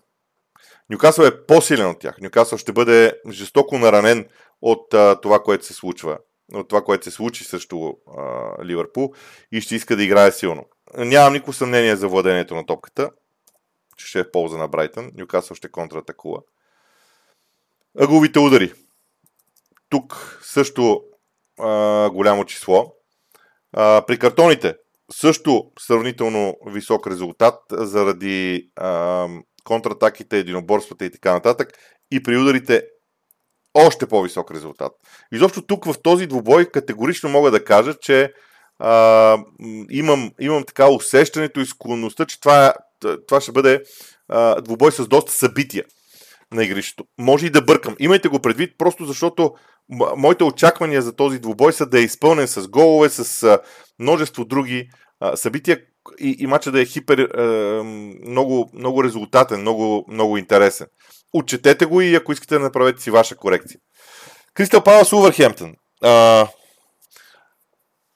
Нюкасъл 0.90 1.24
е 1.24 1.46
по-силен 1.46 1.90
от 1.90 1.98
тях. 1.98 2.20
Нюкасъл 2.20 2.58
ще 2.58 2.72
бъде 2.72 3.20
жестоко 3.30 3.78
наранен 3.78 4.28
от 4.62 4.94
а, 4.94 5.20
това, 5.20 5.42
което 5.42 5.66
се 5.66 5.74
случва. 5.74 6.18
От 6.52 6.68
това, 6.68 6.84
което 6.84 7.04
се 7.04 7.10
случи 7.10 7.44
срещу 7.44 7.92
а, 8.16 8.54
Ливърпул 8.64 9.12
и 9.52 9.60
ще 9.60 9.74
иска 9.74 9.96
да 9.96 10.04
играе 10.04 10.32
силно. 10.32 10.66
Нямам 10.96 11.32
никакво 11.32 11.52
съмнение 11.52 11.96
за 11.96 12.08
владението 12.08 12.54
на 12.54 12.66
топката, 12.66 13.10
че 13.96 14.06
ще 14.06 14.20
е 14.20 14.24
в 14.24 14.30
полза 14.30 14.56
на 14.56 14.68
Брайтън. 14.68 15.10
Нюкасъл 15.14 15.54
ще 15.54 15.70
контратакува. 15.70 16.40
Ъговите 18.00 18.38
удари. 18.38 18.72
Тук 19.88 20.38
също 20.42 21.02
а, 21.60 22.10
голямо 22.10 22.44
число. 22.44 22.94
А, 23.72 24.04
при 24.06 24.18
картоните 24.18 24.76
също 25.12 25.70
сравнително 25.78 26.56
висок 26.66 27.06
резултат 27.06 27.60
заради 27.70 28.70
а, 28.76 29.28
контратаките, 29.64 30.38
единоборствата 30.38 31.04
и 31.04 31.10
така 31.10 31.32
нататък. 31.32 31.72
И 32.10 32.22
при 32.22 32.36
ударите 32.36 32.82
още 33.74 34.06
по-висок 34.06 34.50
резултат. 34.50 34.92
Изобщо 35.32 35.62
тук 35.62 35.84
в 35.84 35.94
този 36.02 36.26
двубой 36.26 36.66
категорично 36.66 37.28
мога 37.28 37.50
да 37.50 37.64
кажа, 37.64 37.94
че 37.94 38.32
а, 38.78 39.38
имам, 39.90 40.30
имам 40.40 40.64
така 40.64 40.88
усещането 40.88 41.60
и 41.60 41.66
склонността, 41.66 42.24
че 42.24 42.40
това, 42.40 42.74
това 43.26 43.40
ще 43.40 43.52
бъде 43.52 43.82
а, 44.28 44.60
двубой 44.60 44.92
с 44.92 45.06
доста 45.06 45.32
събития 45.32 45.84
на 46.52 46.64
игрището. 46.64 47.04
Може 47.18 47.46
и 47.46 47.50
да 47.50 47.62
бъркам. 47.62 47.96
Имайте 47.98 48.28
го 48.28 48.40
предвид, 48.40 48.74
просто 48.78 49.04
защото 49.04 49.54
моите 50.16 50.44
очаквания 50.44 51.02
за 51.02 51.16
този 51.16 51.38
двубой 51.38 51.72
са 51.72 51.86
да 51.86 51.98
е 51.98 52.02
изпълнен 52.02 52.48
с 52.48 52.68
голове, 52.68 53.08
с 53.08 53.58
множество 53.98 54.44
други 54.44 54.88
събития 55.34 55.80
и, 56.20 56.36
и 56.38 56.46
матча 56.46 56.72
да 56.72 56.80
е 56.80 56.86
хипер 56.86 57.18
а, 57.18 57.42
много, 58.28 58.70
много 58.74 59.04
резултатен, 59.04 59.60
много, 59.60 60.04
много 60.08 60.38
интересен. 60.38 60.86
Отчетете 61.32 61.86
го 61.86 62.00
и 62.00 62.14
ако 62.14 62.32
искате 62.32 62.54
да 62.54 62.60
направите 62.60 63.02
си 63.02 63.10
ваша 63.10 63.36
корекция. 63.36 63.80
Кристал 64.54 64.84
Палас 64.84 65.12
Увърхемптън. 65.12 65.74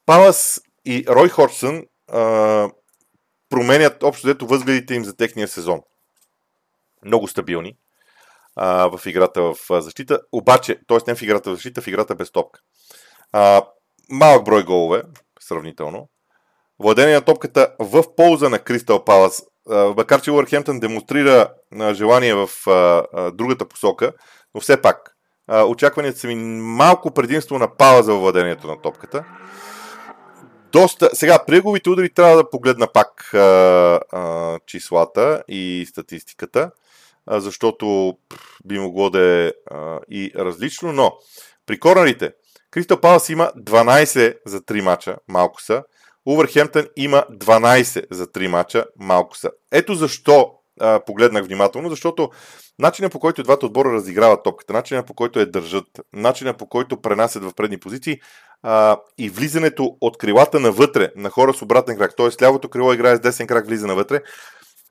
Палас 0.07 0.61
и 0.85 1.05
Рой 1.09 1.29
Хорсън 1.29 1.85
променят 3.51 4.03
общо 4.03 4.27
взето 4.27 4.46
възгледите 4.46 4.94
им 4.94 5.05
за 5.05 5.16
техния 5.16 5.48
сезон. 5.48 5.81
Много 7.05 7.29
стабилни 7.29 7.77
а, 8.57 8.98
в 8.98 9.07
играта 9.07 9.42
в 9.42 9.57
защита, 9.70 10.20
обаче, 10.33 10.81
т.е. 10.88 10.98
не 11.07 11.14
в 11.14 11.22
играта 11.22 11.51
в 11.51 11.55
защита, 11.55 11.83
в 11.83 11.87
играта 11.87 12.14
без 12.14 12.31
топка. 12.31 12.61
А, 13.33 13.62
малък 14.11 14.44
брой 14.44 14.64
голове, 14.64 15.03
сравнително. 15.40 16.09
Владение 16.81 17.14
на 17.14 17.21
топката 17.21 17.75
в 17.79 18.05
полза 18.17 18.49
на 18.49 18.59
Кристал 18.59 19.05
Палас, 19.05 19.43
макар 19.97 20.21
че 20.21 20.33
Уърхемптън 20.33 20.81
демонстрира 20.81 21.49
желание 21.93 22.35
в 22.35 22.49
другата 23.35 23.69
посока, 23.69 24.12
но 24.55 24.61
все 24.61 24.83
пак 24.83 25.14
очакванията 25.67 26.19
са 26.19 26.27
ми 26.27 26.35
малко 26.61 27.11
предимство 27.11 27.59
на 27.59 27.77
Палас 27.77 28.07
за 28.07 28.14
владението 28.14 28.67
на 28.67 28.81
топката 28.81 29.25
доста... 30.73 31.11
Сега, 31.12 31.38
при 31.47 31.55
неговите 31.55 31.91
удари 31.91 32.14
трябва 32.14 32.37
да 32.37 32.51
погледна 32.51 32.87
пак 32.93 33.35
а, 33.35 33.38
а, 34.12 34.59
числата 34.67 35.43
и 35.49 35.87
статистиката, 35.88 36.71
а, 37.27 37.41
защото 37.41 38.19
би 38.64 38.79
могло 38.79 39.11
да 39.11 39.21
е 39.21 39.53
а, 39.71 40.01
и 40.11 40.33
различно, 40.37 40.93
но 40.93 41.12
при 41.67 41.81
корнерите 41.81 42.33
Кристал 42.71 43.01
Палас 43.01 43.29
има 43.29 43.53
12 43.57 44.38
за 44.47 44.61
3 44.61 44.81
мача, 44.81 45.17
малко 45.29 45.62
са. 45.62 45.83
Увърхемптън 46.29 46.87
има 46.97 47.25
12 47.33 48.07
за 48.11 48.27
3 48.27 48.47
мача, 48.47 48.85
малко 48.99 49.37
са. 49.37 49.51
Ето 49.73 49.95
защо 49.95 50.51
а, 50.81 51.01
погледнах 51.07 51.45
внимателно, 51.45 51.91
защото 51.91 52.31
начинът 52.79 53.12
по 53.12 53.21
който 53.21 53.43
двата 53.43 53.67
отбора 53.67 53.93
разиграват 53.93 54.43
топката, 54.45 54.73
начинът 54.73 55.07
по 55.07 55.14
който 55.14 55.41
я 55.41 55.51
държат, 55.51 55.85
начинът 56.12 56.59
по 56.59 56.67
който 56.67 57.01
пренасят 57.01 57.45
в 57.45 57.55
предни 57.57 57.79
позиции 57.79 58.21
а, 58.62 58.97
и 59.19 59.31
влизането 59.31 59.97
от 60.01 60.19
крилата 60.19 60.61
навътре 60.61 61.11
на 61.17 61.31
хора 61.31 61.55
с 61.55 61.62
обратен 61.62 61.99
крак, 61.99 62.17
т.е. 62.17 62.45
лявото 62.45 62.69
крило 62.69 62.93
играе 62.93 63.17
с 63.17 63.21
десен 63.21 63.47
крак, 63.47 63.67
влиза 63.67 63.87
навътре, 63.87 64.21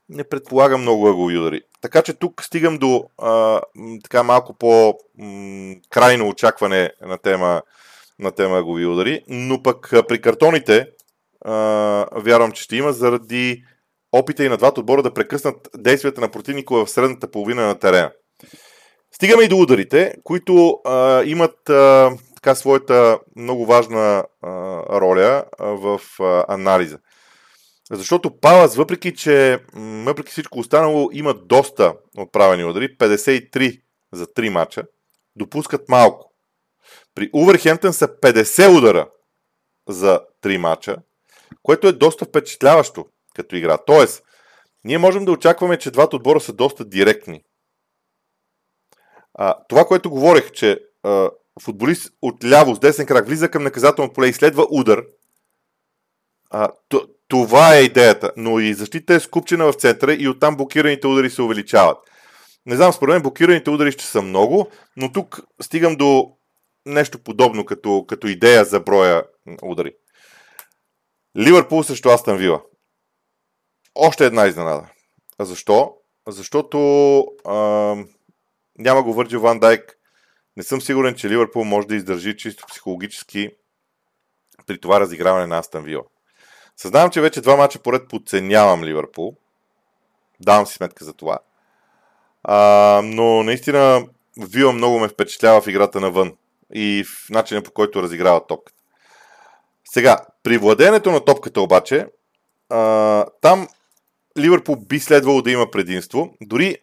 не 0.09 0.23
предполагам 0.23 0.81
много 0.81 1.07
ъгови 1.07 1.37
удари. 1.37 1.61
Така 1.81 2.01
че 2.01 2.13
тук 2.13 2.43
стигам 2.43 2.77
до 2.77 3.03
а, 3.17 3.61
така 4.03 4.23
малко 4.23 4.57
по-крайно 4.57 6.27
очакване 6.29 6.91
на 7.01 7.17
тема, 7.17 7.61
на 8.19 8.31
тема 8.31 8.57
ъгови 8.57 8.85
удари, 8.85 9.21
но 9.27 9.63
пък 9.63 9.89
при 10.07 10.21
картоните 10.21 10.85
вярвам, 12.15 12.51
че 12.51 12.63
ще 12.63 12.75
има 12.75 12.93
заради 12.93 13.63
опита 14.11 14.45
и 14.45 14.49
на 14.49 14.57
двата 14.57 14.79
отбора 14.79 15.03
да 15.03 15.13
прекъснат 15.13 15.69
действията 15.77 16.21
на 16.21 16.31
противника 16.31 16.75
в 16.75 16.89
средната 16.89 17.31
половина 17.31 17.67
на 17.67 17.79
терена. 17.79 18.11
Стигаме 19.11 19.43
и 19.43 19.47
до 19.47 19.57
ударите, 19.57 20.15
които 20.23 20.79
а, 20.85 21.23
имат 21.23 21.69
а, 21.69 22.11
така 22.35 22.55
своята 22.55 23.19
много 23.35 23.65
важна 23.65 24.23
а, 24.41 24.49
роля 25.01 25.45
а, 25.59 25.65
в 25.65 26.01
а, 26.19 26.45
анализа. 26.47 26.99
Защото 27.91 28.39
Палас, 28.39 28.75
въпреки 28.75 29.15
че 29.15 29.59
въпреки 30.05 30.31
всичко 30.31 30.59
останало, 30.59 31.09
има 31.13 31.33
доста 31.33 31.93
отправени 32.17 32.65
удари, 32.65 32.97
53 32.97 33.81
за 34.13 34.25
3 34.25 34.49
мача, 34.49 34.83
допускат 35.35 35.89
малко. 35.89 36.33
При 37.15 37.29
Увърхемптън 37.33 37.93
са 37.93 38.07
50 38.07 38.77
удара 38.77 39.09
за 39.89 40.21
3 40.43 40.57
мача, 40.57 40.97
което 41.67 41.87
е 41.87 41.91
доста 41.91 42.25
впечатляващо 42.25 43.05
като 43.35 43.55
игра. 43.55 43.77
Тоест, 43.77 44.23
ние 44.83 44.97
можем 44.97 45.25
да 45.25 45.31
очакваме, 45.31 45.77
че 45.77 45.91
двата 45.91 46.15
отбора 46.15 46.39
са 46.39 46.53
доста 46.53 46.85
директни. 46.85 47.41
А, 49.33 49.55
това, 49.69 49.85
което 49.85 50.09
говорех, 50.09 50.51
че 50.51 50.79
а, 51.03 51.29
футболист 51.61 52.13
от 52.21 52.43
ляво 52.43 52.75
с 52.75 52.79
десен 52.79 53.05
крак 53.05 53.27
влиза 53.27 53.49
към 53.49 53.63
наказателно 53.63 54.13
поле 54.13 54.27
и 54.27 54.33
следва 54.33 54.67
удар, 54.69 55.03
а, 56.49 56.71
т- 56.89 57.05
това 57.27 57.75
е 57.75 57.81
идеята. 57.81 58.31
Но 58.37 58.59
и 58.59 58.73
защита 58.73 59.13
е 59.13 59.19
скупчена 59.19 59.71
в 59.71 59.75
центъра 59.75 60.13
и 60.13 60.27
оттам 60.27 60.57
блокираните 60.57 61.07
удари 61.07 61.29
се 61.29 61.41
увеличават. 61.41 61.97
Не 62.65 62.75
знам, 62.75 62.93
според 62.93 63.13
мен 63.13 63.21
блокираните 63.21 63.69
удари 63.69 63.91
ще 63.91 64.05
са 64.05 64.21
много, 64.21 64.71
но 64.97 65.11
тук 65.11 65.41
стигам 65.61 65.95
до 65.95 66.31
нещо 66.85 67.19
подобно 67.19 67.65
като, 67.65 68.05
като 68.07 68.27
идея 68.27 68.65
за 68.65 68.79
броя 68.79 69.23
удари. 69.63 69.93
Ливърпул 71.37 71.83
срещу 71.83 72.09
Астан 72.09 72.37
Вила. 72.37 72.61
Още 73.95 74.25
една 74.25 74.47
изненада. 74.47 74.89
А 75.37 75.45
защо? 75.45 75.93
Защото 76.27 76.77
а, 77.45 77.55
няма 78.77 79.03
го 79.03 79.13
Върджил 79.13 79.41
Ван 79.41 79.59
Дайк. 79.59 79.97
Не 80.57 80.63
съм 80.63 80.81
сигурен, 80.81 81.15
че 81.15 81.29
Ливърпул 81.29 81.63
може 81.63 81.87
да 81.87 81.95
издържи 81.95 82.37
чисто 82.37 82.65
психологически 82.67 83.49
при 84.67 84.79
това 84.79 84.99
разиграване 84.99 85.47
на 85.47 85.57
Астан 85.57 85.83
Вила. 85.83 86.03
Съзнавам, 86.77 87.11
че 87.11 87.21
вече 87.21 87.41
два 87.41 87.55
мача 87.55 87.79
поред 87.79 88.09
подценявам 88.09 88.83
Ливърпул. 88.83 89.35
Давам 90.39 90.65
си 90.65 90.73
сметка 90.73 91.05
за 91.05 91.13
това. 91.13 91.39
А, 92.43 93.01
но 93.03 93.43
наистина 93.43 94.07
Вила 94.37 94.73
много 94.73 94.99
ме 94.99 95.07
впечатлява 95.07 95.61
в 95.61 95.67
играта 95.67 95.99
навън 95.99 96.37
и 96.73 97.03
в 97.03 97.29
начина 97.29 97.63
по 97.63 97.71
който 97.71 98.03
разиграва 98.03 98.47
топката. 98.47 98.81
Сега, 99.85 100.17
при 100.47 100.57
владението 100.57 101.11
на 101.11 101.25
топката 101.25 101.61
обаче, 101.61 102.05
а, 102.69 103.25
там 103.41 103.67
Ливърпул 104.39 104.75
би 104.75 104.99
следвало 104.99 105.41
да 105.41 105.51
има 105.51 105.71
предимство. 105.71 106.29
Дори 106.41 106.77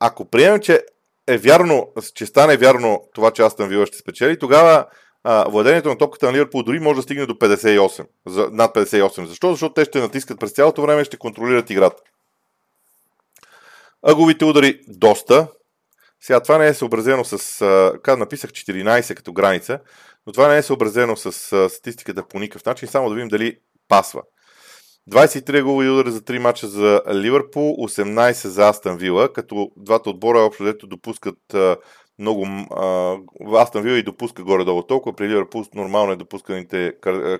ако 0.00 0.24
приемем, 0.24 0.60
че 0.60 0.82
е 1.26 1.38
вярно, 1.38 1.88
че 2.14 2.26
стане 2.26 2.56
вярно 2.56 3.04
това, 3.14 3.30
че 3.30 3.42
Астан 3.42 3.68
Вила 3.68 3.86
ще 3.86 3.98
спечели, 3.98 4.38
тогава 4.38 4.86
а, 5.24 5.48
владението 5.48 5.88
на 5.88 5.98
топката 5.98 6.26
на 6.26 6.32
Ливърпул 6.32 6.62
дори 6.62 6.80
може 6.80 6.96
да 6.96 7.02
стигне 7.02 7.26
до 7.26 7.34
58, 7.34 8.06
за, 8.26 8.48
над 8.52 8.74
58. 8.74 9.24
Защо? 9.24 9.50
Защото 9.50 9.74
те 9.74 9.84
ще 9.84 10.00
натискат 10.00 10.40
през 10.40 10.52
цялото 10.52 10.82
време 10.82 11.02
и 11.02 11.04
ще 11.04 11.16
контролират 11.16 11.70
играта. 11.70 12.02
Ъговите 14.02 14.44
удари 14.44 14.80
доста. 14.88 15.48
Сега 16.20 16.40
това 16.40 16.58
не 16.58 16.66
е 16.66 16.74
съобразено 16.74 17.24
с... 17.24 17.60
А, 18.06 18.16
написах 18.16 18.50
14 18.50 19.14
като 19.14 19.32
граница, 19.32 19.80
но 20.26 20.32
това 20.32 20.48
не 20.48 20.56
е 20.56 20.62
съобразено 20.62 21.16
с 21.16 21.32
статистиката 21.68 22.28
по 22.28 22.38
никакъв 22.38 22.66
начин, 22.66 22.88
само 22.88 23.08
да 23.08 23.14
видим 23.14 23.28
дали 23.28 23.56
пасва. 23.88 24.22
23 25.10 25.62
голови 25.62 25.90
удара 25.90 26.10
за 26.10 26.20
3 26.20 26.38
мача 26.38 26.68
за 26.68 27.02
Ливърпул, 27.14 27.76
18 27.76 28.48
за 28.48 28.68
Астан 28.68 28.96
Вила, 28.96 29.32
като 29.32 29.70
двата 29.76 30.10
отбора 30.10 30.38
общо 30.38 30.64
дето 30.64 30.86
допускат 30.86 31.38
много... 32.18 32.46
Астан 33.54 33.82
Вила 33.82 33.98
и 33.98 34.02
допуска 34.02 34.42
горе-долу 34.42 34.82
толкова, 34.82 35.16
при 35.16 35.28
Ливърпул 35.28 35.64
нормално 35.74 36.12
е 36.12 36.16
допусканите 36.16 36.92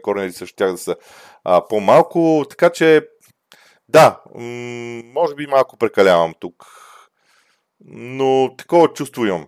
корнери 0.02 0.32
също 0.32 0.56
тях 0.56 0.70
да 0.72 0.78
са 0.78 0.96
по-малко, 1.68 2.44
така 2.50 2.70
че 2.70 3.08
да, 3.88 4.20
може 5.14 5.34
би 5.34 5.46
малко 5.46 5.76
прекалявам 5.76 6.34
тук, 6.40 6.66
но 7.84 8.54
такова 8.58 8.92
чувство 8.92 9.26
имам. 9.26 9.46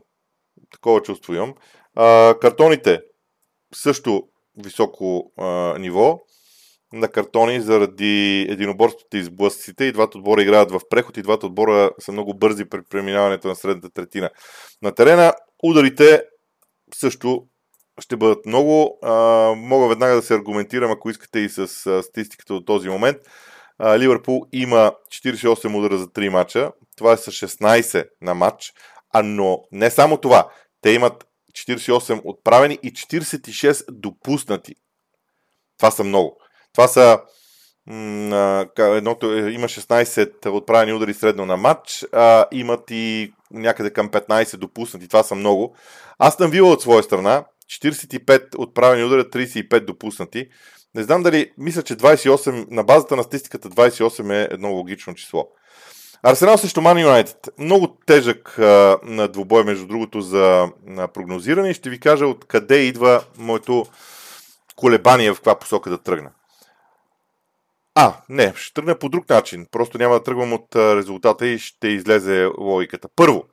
Такова 0.72 1.02
чувство 1.02 1.34
имам. 1.34 1.54
А, 1.94 2.34
картоните 2.40 3.00
също 3.74 4.22
високо 4.64 5.32
а, 5.36 5.78
ниво 5.78 6.20
на 6.92 7.08
картони 7.08 7.60
заради 7.60 8.46
единоборството 8.50 9.16
и 9.16 9.24
сблъсъците. 9.24 9.84
И 9.84 9.92
двата 9.92 10.18
отбора 10.18 10.42
играят 10.42 10.70
в 10.70 10.80
преход 10.90 11.16
и 11.16 11.22
двата 11.22 11.46
отбора 11.46 11.90
са 11.98 12.12
много 12.12 12.34
бързи 12.34 12.64
при 12.64 12.82
преминаването 12.90 13.48
на 13.48 13.56
средната 13.56 13.90
третина. 13.90 14.30
На 14.82 14.94
терена 14.94 15.32
ударите 15.62 16.22
също 16.94 17.46
ще 18.00 18.16
бъдат 18.16 18.46
много. 18.46 18.98
А, 19.02 19.12
мога 19.56 19.88
веднага 19.88 20.14
да 20.14 20.22
се 20.22 20.34
аргументирам, 20.34 20.90
ако 20.90 21.10
искате 21.10 21.38
и 21.38 21.48
с 21.48 21.86
а, 21.86 22.02
статистиката 22.02 22.54
до 22.54 22.64
този 22.64 22.88
момент. 22.88 23.16
А, 23.82 23.98
Ливърпул 23.98 24.46
има 24.52 24.92
48 25.08 25.78
удара 25.78 25.98
за 25.98 26.06
3 26.06 26.28
мача. 26.28 26.72
Това 26.96 27.12
е 27.12 27.16
с 27.16 27.30
16 27.30 28.08
на 28.22 28.34
матч. 28.34 28.72
А 29.12 29.22
но 29.22 29.62
не 29.72 29.90
само 29.90 30.16
това. 30.16 30.48
Те 30.80 30.90
имат 30.90 31.26
48 31.52 32.20
отправени 32.24 32.78
и 32.82 32.92
46 32.92 33.84
допуснати. 33.90 34.74
Това 35.78 35.90
са 35.90 36.04
много. 36.04 36.36
Това 36.72 36.88
са 36.88 37.20
едното, 38.78 39.32
е, 39.34 39.50
има 39.50 39.68
16 39.68 40.50
отправени 40.50 40.92
удари 40.92 41.14
средно 41.14 41.46
на 41.46 41.56
матч, 41.56 42.06
а, 42.12 42.46
имат 42.52 42.90
и 42.90 43.32
някъде 43.50 43.90
към 43.90 44.08
15 44.08 44.56
допуснати. 44.56 45.08
Това 45.08 45.22
са 45.22 45.34
много. 45.34 45.76
Аз 46.18 46.34
съм 46.34 46.50
Вила 46.50 46.70
от 46.70 46.82
своя 46.82 47.02
страна. 47.02 47.44
45 47.66 48.58
отправени 48.58 49.04
удара, 49.04 49.24
35 49.24 49.80
допуснати. 49.84 50.48
Не 50.94 51.02
знам 51.02 51.22
дали, 51.22 51.52
мисля, 51.58 51.82
че 51.82 51.96
28, 51.96 52.66
на 52.70 52.84
базата 52.84 53.16
на 53.16 53.22
статистиката 53.22 53.68
28 53.68 54.32
е 54.32 54.48
едно 54.50 54.72
логично 54.72 55.14
число. 55.14 55.48
Арсенал 56.22 56.58
срещу 56.58 56.80
Ман 56.80 57.00
Юнайтед. 57.00 57.48
Много 57.58 57.96
тежък 58.06 58.58
а, 58.58 59.28
двубой, 59.32 59.64
между 59.64 59.86
другото, 59.86 60.20
за 60.20 60.68
на 60.86 61.08
прогнозиране 61.08 61.74
ще 61.74 61.90
ви 61.90 62.00
кажа 62.00 62.26
откъде 62.26 62.76
идва 62.76 63.24
моето 63.38 63.86
колебание 64.76 65.32
в 65.32 65.34
каква 65.34 65.58
посока 65.58 65.90
да 65.90 65.98
тръгна. 65.98 66.30
А, 67.94 68.14
не, 68.28 68.52
ще 68.56 68.74
тръгна 68.74 68.98
по 68.98 69.08
друг 69.08 69.28
начин. 69.28 69.66
Просто 69.70 69.98
няма 69.98 70.14
да 70.14 70.22
тръгвам 70.22 70.52
от 70.52 70.76
резултата 70.76 71.46
и 71.46 71.58
ще 71.58 71.88
излезе 71.88 72.48
логиката. 72.58 73.08
Първо, 73.16 73.44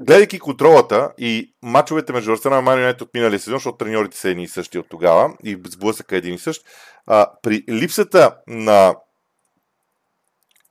гледайки 0.00 0.38
контролата 0.38 1.12
и 1.18 1.54
мачовете 1.62 2.12
между 2.12 2.32
Арсенал 2.32 2.58
и 2.58 2.62
Ман 2.62 2.94
от 3.00 3.14
миналия 3.14 3.40
сезон, 3.40 3.56
защото 3.56 3.76
треньорите 3.76 4.16
са 4.16 4.28
едни 4.28 4.42
и 4.42 4.48
същи 4.48 4.78
от 4.78 4.86
тогава 4.88 5.32
и 5.44 5.60
сблъсъка 5.66 6.16
един 6.16 6.34
и 6.34 6.38
същ, 6.38 6.62
а, 7.06 7.30
при 7.42 7.64
липсата 7.68 8.36
на 8.46 8.94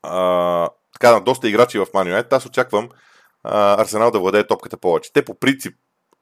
а, 0.03 0.69
така, 0.93 1.11
на 1.11 1.21
доста 1.21 1.49
играчи 1.49 1.79
в 1.79 1.87
Ман 1.93 2.07
Юнайтед, 2.07 2.33
аз 2.33 2.45
очаквам 2.45 2.89
а, 3.43 3.81
Арсенал 3.81 4.11
да 4.11 4.19
владее 4.19 4.47
топката 4.47 4.77
повече. 4.77 5.13
Те 5.13 5.25
по 5.25 5.39
принцип 5.39 5.75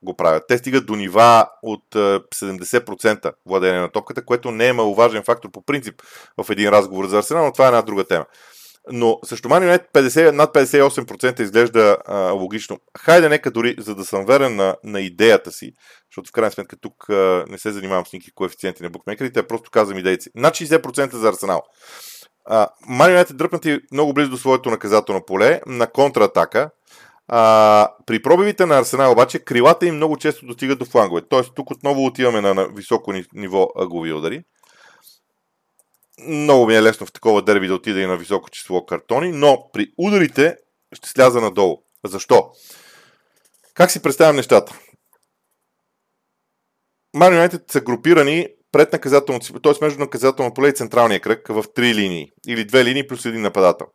го 0.04 0.16
правят. 0.16 0.44
Те 0.48 0.58
стигат 0.58 0.86
до 0.86 0.96
нива 0.96 1.48
от 1.64 1.86
70% 1.96 3.34
владение 3.46 3.80
на 3.80 3.92
топката, 3.92 4.26
което 4.26 4.52
не 4.52 4.68
е 4.68 4.74
маловажен 4.74 5.24
фактор 5.24 5.52
по 5.52 5.66
принцип 5.66 6.02
в 6.38 6.50
един 6.50 6.70
разговор 6.70 7.08
за 7.08 7.18
Арсенал, 7.18 7.46
но 7.46 7.52
това 7.52 7.66
е 7.66 7.68
една 7.68 7.82
друга 7.82 8.04
тема. 8.04 8.26
Но 8.92 9.20
също 9.26 9.50
Юнайтед 9.50 9.90
50, 9.94 10.32
над 10.32 10.54
58% 10.54 11.42
изглежда 11.42 11.98
а, 12.06 12.32
логично. 12.32 12.78
Хайде 12.98 13.30
нека 13.30 13.52
дори, 13.52 13.76
за 13.80 13.96
да 13.96 14.06
съм 14.06 14.26
верен 14.26 14.56
на, 14.56 14.76
на 14.84 15.02
идеята 15.02 15.52
си, 15.52 15.72
защото 16.12 16.30
в 16.30 16.32
крайна 16.32 16.52
сметка 16.52 16.76
тук 16.82 17.10
а, 17.10 17.46
не 17.48 17.58
се 17.58 17.72
занимавам 17.72 18.06
с 18.06 18.14
никакви 18.14 18.32
коефициенти 18.32 18.84
на 18.84 18.90
букмекерите, 18.90 19.40
а 19.40 19.48
просто 19.48 19.72
казвам 19.72 19.98
идеите 19.98 20.24
си. 20.24 20.30
Над 20.36 20.54
60% 20.54 21.16
за 21.16 21.30
Арсенал. 21.30 21.62
Ман 22.88 23.10
Юнайтед 23.10 23.38
дръпнати 23.38 23.80
много 23.92 24.14
близо 24.14 24.32
до 24.32 24.38
своето 24.38 24.70
наказателно 24.70 25.26
поле 25.26 25.62
на 25.68 25.88
контратака. 25.88 26.70
А, 27.28 27.90
при 28.06 28.22
пробивите 28.22 28.66
на 28.66 28.78
Арсенал 28.80 29.12
обаче 29.12 29.40
крилата 29.40 29.86
им 29.86 29.96
много 29.96 30.18
често 30.18 30.46
достигат 30.46 30.80
до 30.80 30.86
флангове. 30.86 31.22
Тоест 31.30 31.56
тук 31.56 31.72
отново 31.72 32.06
отиваме 32.06 32.42
на, 32.42 32.54
на 32.54 32.68
високо 32.68 33.14
ниво 33.34 33.68
ъглови 33.80 34.14
удари. 34.14 34.44
Много 36.20 36.68
ми 36.68 36.76
е 36.76 36.82
лесно 36.82 37.06
в 37.06 37.12
такова 37.12 37.42
дерби 37.42 37.68
да 37.68 37.76
отида 37.76 38.02
и 38.02 38.06
на 38.06 38.18
високо 38.18 38.50
число 38.50 38.86
картони, 38.86 39.32
но 39.32 39.70
при 39.74 39.88
ударите 39.98 40.58
ще 40.94 41.10
сляза 41.10 41.42
надолу. 41.42 41.78
Защо? 42.06 42.52
Как 43.74 43.92
си 43.92 44.02
представям 44.02 44.36
нещата? 44.36 44.80
Ман 47.14 47.34
Юнайтед 47.34 47.72
са 47.72 47.82
групирани 47.82 48.48
пред 48.72 48.94
наказателното 48.94 49.60
т.е. 49.60 49.74
между 49.82 50.00
наказателно 50.00 50.54
поле 50.54 50.68
и 50.68 50.74
централния 50.74 51.20
кръг 51.20 51.48
в 51.48 51.66
три 51.76 51.96
линии 51.96 52.32
или 52.48 52.66
две 52.66 52.86
линии 52.86 53.08
плюс 53.08 53.26
един 53.26 53.42
нападател. 53.42 53.88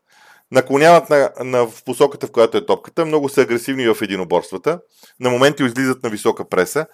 Наклоняват 0.50 1.10
на, 1.10 1.30
на, 1.40 1.66
в 1.66 1.84
посоката, 1.84 2.26
в 2.26 2.32
която 2.32 2.56
е 2.56 2.66
топката, 2.66 3.06
много 3.06 3.28
са 3.28 3.42
агресивни 3.42 3.88
в 3.88 4.02
единоборствата, 4.02 4.80
на 5.20 5.30
моменти 5.30 5.62
излизат 5.62 6.02
на 6.02 6.10
висока 6.10 6.48
преса. 6.48 6.86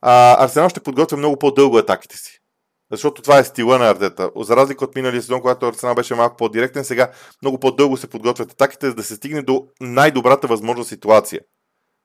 А, 0.00 0.44
Арсенал 0.44 0.68
ще 0.68 0.80
подготвя 0.80 1.16
много 1.16 1.38
по-дълго 1.38 1.78
атаките 1.78 2.16
си. 2.16 2.39
Защото 2.90 3.22
това 3.22 3.38
е 3.38 3.44
стила 3.44 3.78
на 3.78 3.90
Артета. 3.90 4.30
За 4.36 4.56
разлика 4.56 4.84
от 4.84 4.94
миналия 4.94 5.22
сезон, 5.22 5.40
когато 5.40 5.66
Арсенал 5.66 5.94
беше 5.94 6.14
малко 6.14 6.36
по-директен, 6.36 6.84
сега 6.84 7.10
много 7.42 7.60
по-дълго 7.60 7.96
се 7.96 8.10
подготвят 8.10 8.52
атаките, 8.52 8.86
за 8.86 8.94
да 8.94 9.02
се 9.02 9.14
стигне 9.14 9.42
до 9.42 9.66
най-добрата 9.80 10.46
възможна 10.46 10.84
ситуация 10.84 11.40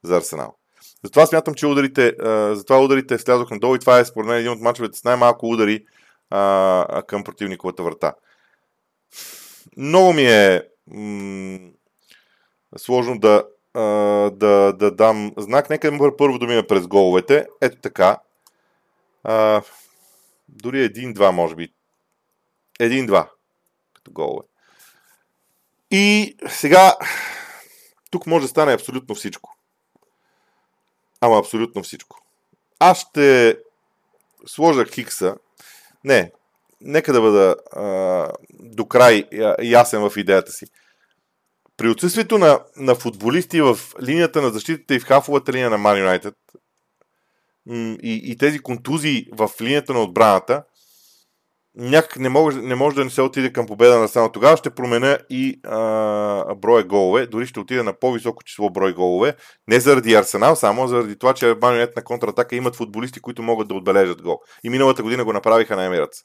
за 0.04 0.17
Арсенал. 0.17 0.56
Затова 1.04 1.26
смятам, 1.26 1.54
че 1.54 1.67
ударите, 1.67 2.13
затова 2.52 2.80
ударите 2.80 3.17
слязох 3.17 3.52
надолу 3.52 3.76
и 3.76 3.80
това 3.80 4.00
е 4.00 4.06
според 4.06 4.28
мен 4.28 4.38
един 4.38 4.52
от 4.52 4.62
мачовете 4.62 4.98
с 5.00 5.04
най-малко 5.04 5.50
удари 5.50 5.86
а, 6.30 7.04
към 7.08 7.24
противниковата 7.24 7.84
врата. 7.84 8.13
Много 9.78 10.13
ми 10.13 10.24
е 10.24 10.62
м- 10.88 11.60
сложно 12.78 13.19
да, 13.19 13.43
а, 13.74 13.82
да, 14.30 14.74
да 14.74 14.91
дам 14.91 15.32
знак. 15.38 15.69
Нека 15.69 16.15
първо 16.17 16.39
да 16.39 16.48
мина 16.48 16.67
през 16.67 16.88
головете. 16.88 17.48
Ето 17.62 17.78
така. 17.82 18.17
А, 19.24 19.62
дори 20.48 20.84
един-два, 20.84 21.32
може 21.32 21.56
би. 21.56 21.74
Един-два 22.80 23.32
като 23.94 24.12
голове. 24.12 24.48
И 25.92 26.36
сега 26.50 26.96
тук 28.12 28.28
може 28.28 28.44
да 28.46 28.50
стане 28.50 28.74
абсолютно 28.74 29.16
всичко. 29.16 29.56
Ама 31.22 31.40
абсолютно 31.40 31.84
всичко. 31.84 32.18
Аз 32.80 33.00
ще 33.00 33.58
сложа 34.46 34.86
Хикса. 34.86 35.36
Не, 36.04 36.32
нека 36.82 37.14
да 37.14 37.22
бъда 37.22 37.56
а, 37.72 38.32
до 38.50 38.86
край 38.86 39.28
ясен 39.64 40.10
в 40.10 40.18
идеята 40.18 40.52
си. 40.52 40.66
При 41.78 41.90
отсъствието 41.90 42.38
на, 42.38 42.60
на 42.78 42.96
футболисти 42.96 43.62
в 43.62 43.78
линията 44.02 44.42
на 44.42 44.50
защитата 44.50 44.96
и 44.96 45.00
в 45.00 45.06
хафовата 45.06 45.54
линия 45.54 45.70
на 45.70 45.78
Man 45.78 46.20
United 46.20 46.36
и, 47.73 48.21
и 48.23 48.38
тези 48.38 48.60
контузии 48.60 49.28
в 49.32 49.49
линията 49.62 49.93
на 49.93 50.01
отбраната, 50.01 50.63
някак 51.78 52.19
не 52.19 52.30
може, 52.30 52.62
не 52.62 52.75
може 52.75 52.95
да 52.95 53.04
не 53.04 53.10
се 53.10 53.21
отиде 53.21 53.54
към 53.54 53.65
победа 53.65 53.99
на 53.99 54.08
само 54.08 54.32
тогава. 54.32 54.58
Ще 54.58 54.69
променя 54.69 55.17
и 55.30 55.60
а, 55.63 56.56
броя 56.56 56.84
голове. 56.84 57.28
Дори 57.28 57.47
ще 57.47 57.60
отида 57.60 57.84
на 57.84 57.93
по-високо 57.99 58.43
число 58.43 58.69
брой 58.69 58.93
голове. 58.93 59.36
Не 59.67 59.80
заради 59.80 60.13
Арсенал, 60.13 60.56
само 60.56 60.88
заради 60.88 61.15
това, 61.19 61.34
че 61.34 61.56
Банионет 61.56 61.95
на 61.95 62.04
контратака 62.04 62.56
имат 62.56 62.75
футболисти, 62.75 63.19
които 63.19 63.43
могат 63.43 63.67
да 63.67 63.75
отбележат 63.75 64.21
гол. 64.21 64.39
И 64.63 64.69
миналата 64.69 65.04
година 65.04 65.25
го 65.25 65.34
направиха 65.34 65.75
на 65.75 65.86
Емирац. 65.86 66.21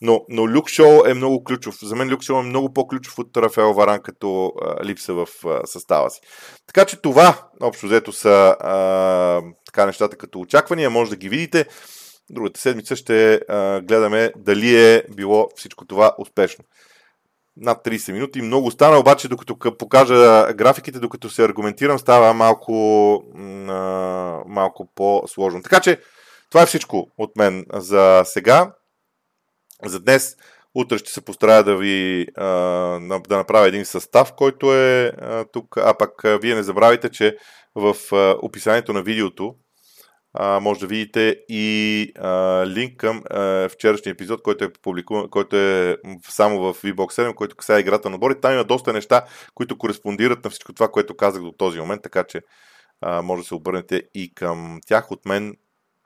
Но, 0.00 0.24
но 0.28 0.48
Люк 0.48 0.68
Шоу 0.68 1.06
е 1.06 1.14
много 1.14 1.44
ключов. 1.44 1.74
За 1.82 1.96
мен 1.96 2.10
Люк 2.10 2.22
Шоу 2.22 2.38
е 2.38 2.42
много 2.42 2.72
по-ключов 2.72 3.18
от 3.18 3.36
Рафаел 3.36 3.72
Варан 3.72 4.00
като 4.02 4.52
а, 4.62 4.84
липса 4.84 5.14
в 5.14 5.26
а, 5.46 5.66
състава 5.66 6.10
си. 6.10 6.20
Така 6.66 6.84
че 6.84 7.02
това, 7.02 7.48
общо 7.62 7.86
взето, 7.86 8.12
са 8.12 8.56
а, 8.60 9.42
така 9.66 9.86
нещата 9.86 10.16
като 10.16 10.40
очаквания. 10.40 10.90
Може 10.90 11.10
да 11.10 11.16
ги 11.16 11.28
видите. 11.28 11.66
Другата 12.30 12.60
седмица 12.60 12.96
ще 12.96 13.34
а, 13.48 13.80
гледаме 13.80 14.32
дали 14.36 14.84
е 14.84 15.02
било 15.16 15.48
всичко 15.56 15.86
това 15.86 16.14
успешно. 16.18 16.64
Над 17.56 17.84
30 17.84 18.12
минути. 18.12 18.42
Много 18.42 18.70
стана, 18.70 18.98
обаче 18.98 19.28
докато 19.28 19.76
покажа 19.78 20.52
графиките, 20.54 20.98
докато 20.98 21.30
се 21.30 21.44
аргументирам, 21.44 21.98
става 21.98 22.34
малко, 22.34 22.72
малко 24.46 24.88
по-сложно. 24.94 25.62
Така 25.62 25.80
че 25.80 25.98
това 26.50 26.62
е 26.62 26.66
всичко 26.66 27.06
от 27.18 27.36
мен 27.36 27.64
за 27.72 28.22
сега. 28.24 28.72
За 29.84 30.00
днес, 30.00 30.36
утре 30.74 30.98
ще 30.98 31.10
се 31.10 31.24
постарая 31.24 31.64
да 31.64 31.76
ви 31.76 32.26
а, 32.36 32.46
да 33.28 33.36
направя 33.36 33.68
един 33.68 33.84
състав, 33.84 34.32
който 34.36 34.74
е 34.74 35.12
а, 35.18 35.44
тук. 35.52 35.76
А 35.76 35.94
пък 35.98 36.24
а, 36.24 36.38
вие 36.38 36.54
не 36.54 36.62
забравяйте, 36.62 37.10
че 37.10 37.36
в 37.74 37.96
а, 38.12 38.36
описанието 38.42 38.92
на 38.92 39.02
видеото 39.02 39.54
а, 40.34 40.60
може 40.60 40.80
да 40.80 40.86
видите 40.86 41.36
и 41.48 42.12
а, 42.18 42.64
линк 42.66 42.96
към 42.96 43.22
а, 43.30 43.68
вчерашния 43.68 44.12
епизод, 44.12 44.42
който 44.42 44.64
е 44.64 44.72
публикуван, 44.82 45.28
който 45.30 45.56
е 45.56 45.96
само 46.28 46.60
в 46.60 46.82
VBOX 46.82 46.96
7, 46.96 47.34
който 47.34 47.56
касае 47.56 47.80
играта 47.80 48.10
на 48.10 48.14
отбори. 48.14 48.40
Там 48.40 48.52
има 48.52 48.64
доста 48.64 48.92
неща, 48.92 49.24
които 49.54 49.78
кореспондират 49.78 50.44
на 50.44 50.50
всичко 50.50 50.72
това, 50.72 50.88
което 50.88 51.16
казах 51.16 51.42
до 51.42 51.52
този 51.52 51.80
момент, 51.80 52.02
така 52.02 52.24
че 52.24 52.40
а, 53.00 53.22
може 53.22 53.42
да 53.42 53.48
се 53.48 53.54
обърнете 53.54 54.02
и 54.14 54.34
към 54.34 54.80
тях. 54.86 55.10
От 55.10 55.26
мен 55.26 55.56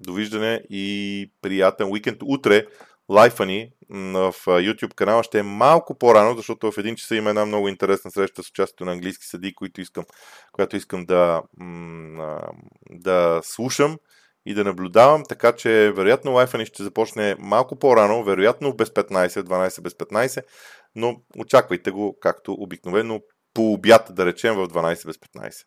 довиждане 0.00 0.62
и 0.70 1.32
приятен 1.42 1.90
уикенд. 1.90 2.18
Утре 2.22 2.66
лайфа 3.10 3.46
ни 3.46 3.70
в 3.90 4.34
YouTube 4.46 4.94
канала 4.94 5.22
ще 5.22 5.38
е 5.38 5.42
малко 5.42 5.98
по-рано, 5.98 6.36
защото 6.36 6.72
в 6.72 6.78
един 6.78 6.96
часа 6.96 7.16
има 7.16 7.30
една 7.30 7.46
много 7.46 7.68
интересна 7.68 8.10
среща 8.10 8.42
с 8.42 8.48
участието 8.48 8.84
на 8.84 8.92
английски 8.92 9.26
съди, 9.26 9.54
които 9.54 9.80
искам, 9.80 10.04
която 10.52 10.76
искам 10.76 11.04
да, 11.04 11.42
да 12.90 13.40
слушам 13.44 13.98
и 14.46 14.54
да 14.54 14.64
наблюдавам, 14.64 15.22
така 15.28 15.52
че 15.52 15.92
вероятно 15.96 16.32
лайфа 16.32 16.58
ни 16.58 16.66
ще 16.66 16.82
започне 16.82 17.36
малко 17.38 17.78
по-рано, 17.78 18.24
вероятно 18.24 18.76
без 18.76 18.88
15, 18.88 19.28
12 19.28 19.80
без 19.80 19.92
15, 19.92 20.42
но 20.94 21.16
очаквайте 21.38 21.90
го 21.90 22.16
както 22.20 22.52
обикновено 22.52 23.20
по 23.54 23.72
обяд, 23.72 24.08
да 24.10 24.26
речем, 24.26 24.54
в 24.54 24.68
12 24.68 25.06
без 25.06 25.16
15. 25.16 25.64